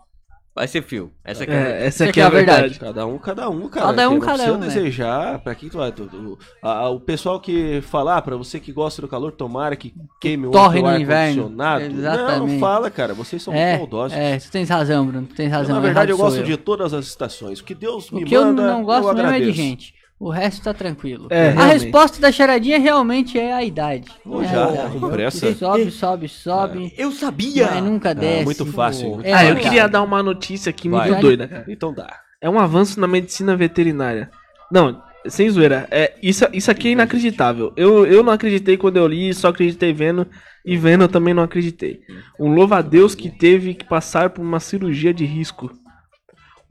[0.56, 1.12] vai ser fio.
[1.24, 1.84] Essa aqui É, é, a verdade.
[1.86, 2.80] essa aqui é a verdade.
[2.80, 3.86] Cada um, cada um, cara.
[3.88, 4.68] Cada um, cada um, né?
[4.68, 5.40] desejar.
[5.40, 5.92] Pra quem tu vai.
[5.92, 9.94] tu- tu- a- o pessoal que falar, pra você que gosta do calor, tomara que
[10.20, 11.44] queime o Torre no ar inverno.
[11.44, 11.84] condicionado.
[11.86, 12.60] Não, não Exatamente.
[12.60, 13.14] fala, cara.
[13.14, 14.18] Vocês são É, muito maldosos.
[14.18, 15.28] é, você tem razão, Bruno.
[15.28, 15.76] Tu tens razão.
[15.76, 17.60] Na verdade, eu gosto sou de todas as estações.
[17.60, 19.94] O que Deus me O que eu não gosto eu mesmo é de gente.
[20.22, 21.26] O resto tá tranquilo.
[21.32, 21.74] É, a realmente.
[21.74, 24.08] resposta da charadinha realmente é a idade.
[24.24, 25.00] Ô, É já, a idade.
[25.00, 25.56] com pressa.
[25.56, 26.94] Sobe, sobe, sobe.
[26.96, 27.72] Eu sabia!
[27.72, 28.46] Mas nunca desce.
[28.46, 31.66] muito fácil, muito É, ah, eu queria dar uma notícia aqui muito doida, cara.
[31.68, 32.20] Então dá.
[32.40, 34.30] É um avanço na medicina veterinária.
[34.72, 35.88] Não, sem zoeira.
[35.90, 37.74] É, isso, isso aqui é inacreditável.
[37.76, 40.28] Eu, eu não acreditei quando eu li, só acreditei vendo.
[40.64, 42.02] E vendo eu também não acreditei.
[42.40, 45.72] Um louva-a-Deus que teve que passar por uma cirurgia de risco.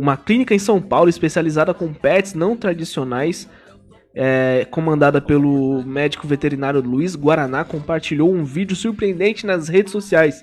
[0.01, 3.47] Uma clínica em São Paulo especializada com pets não tradicionais,
[4.15, 10.43] é, comandada pelo médico veterinário Luiz Guaraná, compartilhou um vídeo surpreendente nas redes sociais.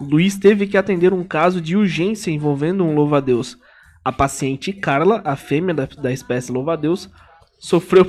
[0.00, 3.56] Luiz teve que atender um caso de urgência envolvendo um louva-a-Deus.
[4.04, 7.08] A paciente Carla, a fêmea da, da espécie louva-a-Deus,
[7.56, 8.04] sofreu.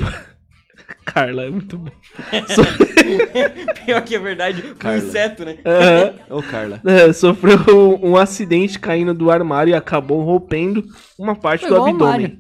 [1.05, 1.91] Carla, é muito bom.
[2.47, 2.63] So-
[3.85, 5.57] Pior que é verdade, um inseto, né?
[5.65, 6.37] Aham.
[6.37, 6.81] Ô, Carla.
[6.85, 10.83] É, sofreu um acidente caindo do armário e acabou rompendo
[11.17, 12.39] uma parte Foi do abdômen.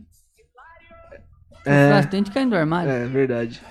[1.65, 1.89] É.
[1.89, 2.91] Um acidente caindo do armário.
[2.91, 3.61] É verdade.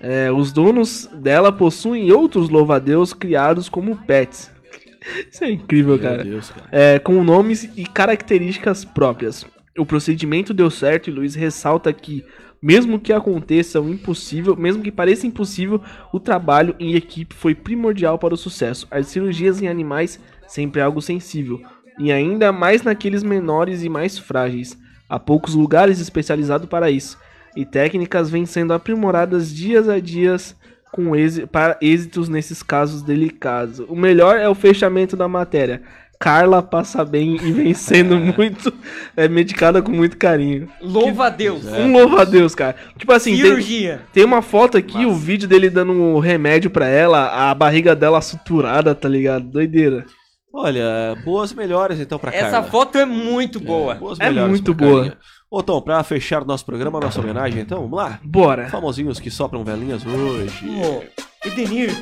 [0.00, 4.50] É, os donos dela possuem outros louva-a-Deus criados como pets.
[5.30, 6.24] Isso é incrível, Meu cara.
[6.24, 6.66] Deus, cara.
[6.70, 9.44] É, com nomes e características próprias.
[9.76, 12.24] O procedimento deu certo e Luiz ressalta que,
[12.60, 15.80] mesmo que aconteça o impossível, mesmo que pareça impossível,
[16.12, 18.86] o trabalho em equipe foi primordial para o sucesso.
[18.90, 21.60] As cirurgias em animais sempre é algo sensível,
[21.98, 24.76] e ainda mais naqueles menores e mais frágeis.
[25.08, 27.16] Há poucos lugares especializados para isso.
[27.56, 30.54] e técnicas vêm sendo aprimoradas dias a dias
[30.92, 33.80] com êxi- para êxitos nesses casos delicados.
[33.80, 35.82] O melhor é o fechamento da matéria.
[36.18, 38.72] Carla passa bem e vem sendo muito
[39.16, 40.68] é, medicada com muito carinho.
[40.80, 41.64] Louva a Deus.
[41.66, 42.74] Um louva a Deus, cara.
[42.96, 44.02] Tipo assim, tem- Cirurgia.
[44.12, 48.20] Tem, uma foto aqui, o vídeo dele dando um remédio pra ela, a barriga dela
[48.20, 49.44] suturada, tá ligado?
[49.46, 50.04] Doideira.
[50.52, 52.66] Olha, boas melhores então pra Essa Carla.
[52.68, 53.94] foto é muito boa.
[53.94, 55.16] Boas É muito boa.
[55.50, 58.18] Ô Tom, pra fechar o nosso programa, nossa homenagem, então, vamos lá?
[58.24, 58.68] Bora.
[58.68, 60.66] Famosinhos que sopram velhinhas hoje.
[60.68, 61.02] Ô,
[61.46, 61.94] Edenir.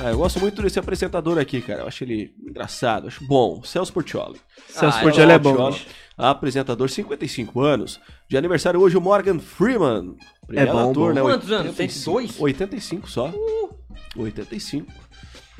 [0.00, 1.82] Ah, eu gosto muito desse apresentador aqui, cara.
[1.82, 3.62] Eu acho ele engraçado, acho bom.
[3.62, 4.40] Celso Portioli.
[4.68, 5.86] Celso Ah, Portiolli é bom, Portiolli, bicho.
[6.18, 8.00] Apresentador, 55 anos.
[8.28, 10.16] De aniversário hoje, o Morgan Freeman.
[10.46, 11.12] Primeiro É bom, ator, bom.
[11.14, 11.20] né?
[11.22, 11.66] Quantos anos?
[11.78, 12.32] 85.
[12.32, 12.40] 102?
[12.40, 13.32] 85 só.
[14.16, 14.92] 85.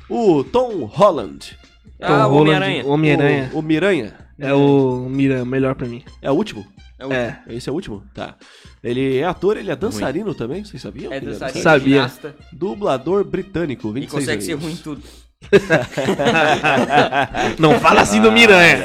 [0.09, 1.57] O Tom Holland.
[2.01, 2.87] Ah, o Holland, Homem-Aranha.
[2.87, 3.51] Homem-Aranha.
[3.55, 4.15] O, o Miranha.
[4.39, 6.03] É o Mira, melhor pra mim.
[6.21, 6.67] É o último?
[7.03, 7.43] É o É.
[7.49, 8.05] Esse é o último?
[8.15, 8.37] Tá.
[8.83, 11.13] Ele é ator, ele é dançarino também, vocês sabiam?
[11.13, 11.95] É dançarino, Sabia.
[11.97, 14.65] ginasta, Dublador britânico, E 26 consegue ser anos.
[14.65, 15.03] ruim em tudo.
[17.59, 18.79] Não fala assim do Miranha.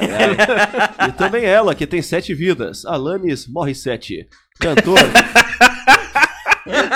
[1.08, 4.28] E também ela, que tem sete vidas, Alanis Morissette.
[4.60, 5.04] Cantora.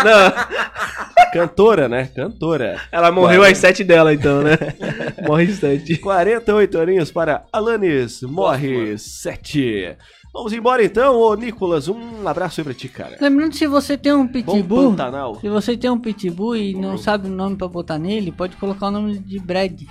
[0.04, 2.10] Não, Cantora, né?
[2.16, 2.82] Cantora.
[2.92, 4.58] ela morreu às sete dela, então, né?
[5.26, 5.98] Morre sete.
[5.98, 9.96] 48 aninhos para Alanis Morissette.
[10.34, 11.88] Vamos embora então, ô Nicolas.
[11.90, 13.18] Um abraço aí pra ti, cara.
[13.20, 14.96] Lembrando, se você tem um pitbull,
[15.42, 18.88] se você tem um pitbull e não sabe o nome pra botar nele, pode colocar
[18.88, 19.82] o nome de Brad.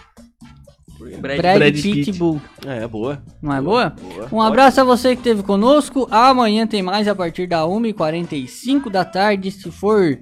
[0.99, 1.82] Brad, Brad, Brad.
[1.82, 2.41] Pitbull.
[2.66, 3.22] É, boa.
[3.41, 3.91] Não é boa?
[3.91, 4.28] Boa.
[4.32, 6.07] Um abraço a você que esteve conosco.
[6.11, 9.51] Amanhã tem mais a partir da 1h45 da tarde.
[9.51, 10.18] Se for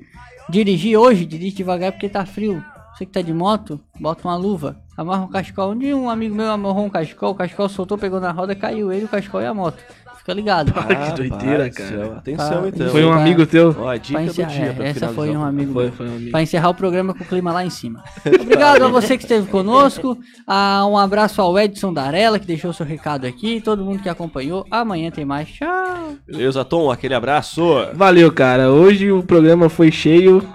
[0.48, 2.62] dirigir hoje, dirige devagar porque tá frio.
[2.94, 4.76] Você que tá de moto, bota uma luva.
[4.96, 5.70] Amarra um cachecol.
[5.70, 8.92] Um dia um amigo meu amarrou um cachecol, o cachecol soltou, pegou na roda, caiu
[8.92, 9.80] ele, o cachecol e a moto.
[10.28, 10.74] Fica ligado.
[10.76, 11.88] Ah, que doideira, cara.
[11.88, 12.14] céu.
[12.18, 12.88] Atenção Tá, então.
[12.90, 13.74] Foi um Pra- amigo teu?
[13.78, 15.92] Ó, a dica Pra do encerrar, dia é, pra essa foi um amigo Foi, meu.
[15.92, 16.30] foi um amigo.
[16.30, 18.04] Pra encerrar o programa com o clima lá em cima.
[18.26, 20.18] Obrigado a você que esteve conosco.
[20.46, 23.58] Ah, um abraço ao Edson Darella, que deixou seu recado aqui.
[23.62, 24.66] Todo mundo que acompanhou.
[24.70, 25.48] Amanhã tem mais.
[25.48, 26.12] Tchau.
[26.26, 27.62] Beleza, Tom, aquele abraço.
[27.94, 28.70] Valeu, cara.
[28.70, 30.46] Hoje o programa foi cheio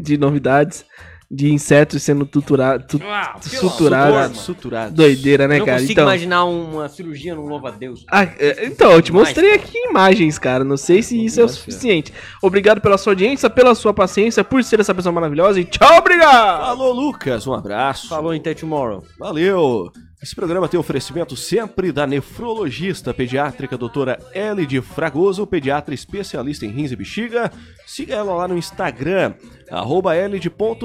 [0.00, 0.84] de novidades,
[1.32, 4.14] de insetos sendo tutura, tu, Ah, suturados.
[4.14, 4.34] mano.
[4.34, 4.94] Suturado.
[4.94, 5.78] Doideira, né, não cara?
[5.78, 8.04] consigo Então, imaginar uma cirurgia no louva a Deus.
[8.10, 10.64] Ah, é, então, eu te mostrei aqui imagens, cara.
[10.64, 12.12] Não sei se isso é o suficiente.
[12.42, 16.64] Obrigado pela sua audiência, pela sua paciência, por ser essa pessoa maravilhosa e tchau, obrigado!
[16.64, 18.08] Alô, Lucas, um abraço.
[18.08, 19.04] Falou em Tomorrow.
[19.16, 19.92] Valeu!
[20.22, 26.68] Esse programa tem oferecimento sempre da nefrologista pediátrica doutora L de Fragoso, pediatra especialista em
[26.68, 27.50] rins e bexiga.
[27.86, 29.32] Siga ela lá no Instagram,
[29.70, 30.12] arroba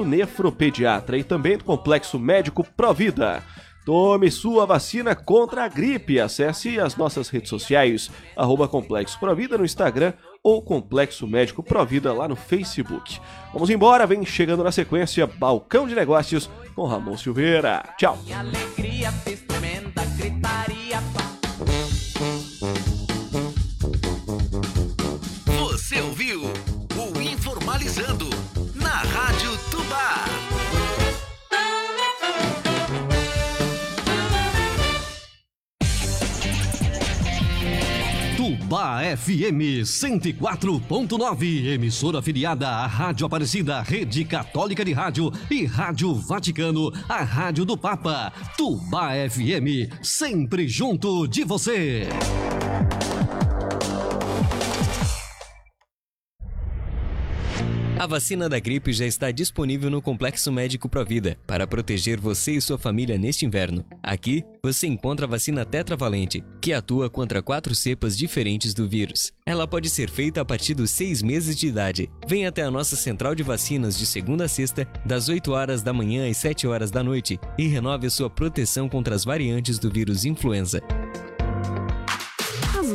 [0.06, 3.42] nefropediatra e também do Complexo Médico Provida.
[3.84, 6.18] Tome sua vacina contra a gripe.
[6.18, 10.14] Acesse as nossas redes sociais, arroba Complexo Provida no Instagram
[10.46, 13.18] ou Complexo Médico Provida lá no Facebook.
[13.52, 17.82] Vamos embora, vem chegando na sequência Balcão de Negócios com Ramon Silveira.
[17.98, 18.16] Tchau!
[38.66, 46.92] Tubá FM 104.9, emissora afiliada à Rádio Aparecida, Rede Católica de Rádio e Rádio Vaticano,
[47.08, 48.32] a Rádio do Papa.
[48.58, 52.08] Tubá FM, sempre junto de você.
[57.98, 62.60] A vacina da gripe já está disponível no Complexo Médico Provida para proteger você e
[62.60, 63.86] sua família neste inverno.
[64.02, 69.32] Aqui, você encontra a vacina tetravalente, que atua contra quatro cepas diferentes do vírus.
[69.46, 72.10] Ela pode ser feita a partir dos seis meses de idade.
[72.28, 75.92] Venha até a nossa central de vacinas de segunda a sexta, das 8 horas da
[75.92, 79.90] manhã às 7 horas da noite, e renove a sua proteção contra as variantes do
[79.90, 80.82] vírus influenza.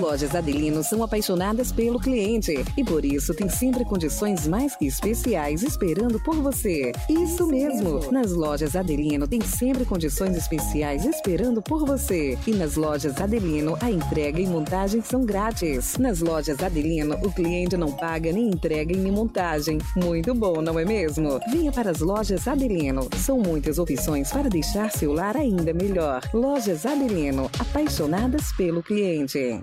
[0.02, 4.88] As lojas Adelino são apaixonadas pelo cliente e por isso tem sempre condições mais que
[4.88, 6.91] especiais esperando por você.
[7.08, 8.12] Isso mesmo!
[8.12, 12.36] Nas lojas Adelino tem sempre condições especiais esperando por você.
[12.47, 15.95] E nas lojas Adelino a entrega e montagem são grátis.
[15.99, 19.78] Nas lojas Adelino o cliente não paga nem entrega nem montagem.
[19.95, 21.39] Muito bom, não é mesmo?
[21.52, 23.08] Venha para as lojas Adelino.
[23.18, 26.28] São muitas opções para deixar seu lar ainda melhor.
[26.34, 29.62] Lojas Adelino, apaixonadas pelo cliente.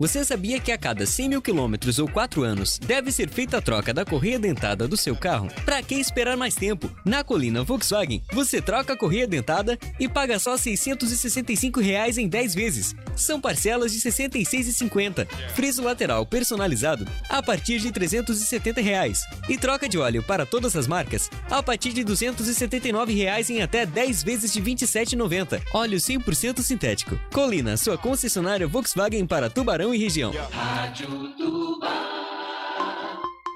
[0.00, 3.60] Você sabia que a cada 100 mil quilômetros ou 4 anos deve ser feita a
[3.60, 5.48] troca da correia dentada do seu carro?
[5.64, 6.88] Para que esperar mais tempo?
[7.04, 12.54] Na Colina Volkswagen, você troca a correia dentada e paga só 665 reais em 10
[12.54, 12.94] vezes.
[13.16, 15.26] São parcelas de R$ 66,50.
[15.56, 19.24] Friso lateral personalizado a partir de 370 reais.
[19.48, 23.84] E troca de óleo para todas as marcas a partir de 279 reais em até
[23.84, 25.60] 10 vezes de R$ 27,90.
[25.74, 27.18] Óleo 100% sintético.
[27.32, 30.32] Colina, sua concessionária Volkswagen para Tubarão e região.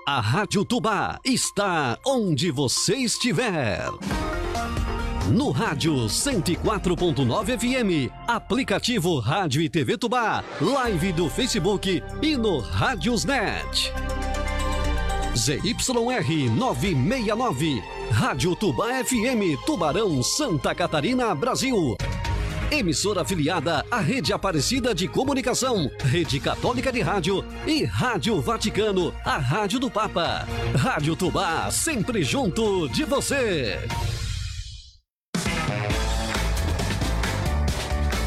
[0.07, 3.89] A Rádio Tubá está onde você estiver.
[5.31, 13.93] No rádio 104.9 FM, aplicativo Rádio e TV Tubá, live do Facebook e no Rádiosnet.
[15.35, 21.97] ZYR 969, Rádio Tubá FM, Tubarão, Santa Catarina, Brasil
[22.79, 29.37] emissora afiliada à Rede Aparecida de Comunicação, Rede Católica de Rádio e Rádio Vaticano, a
[29.37, 30.47] Rádio do Papa.
[30.75, 33.79] Rádio Tubá, sempre junto de você.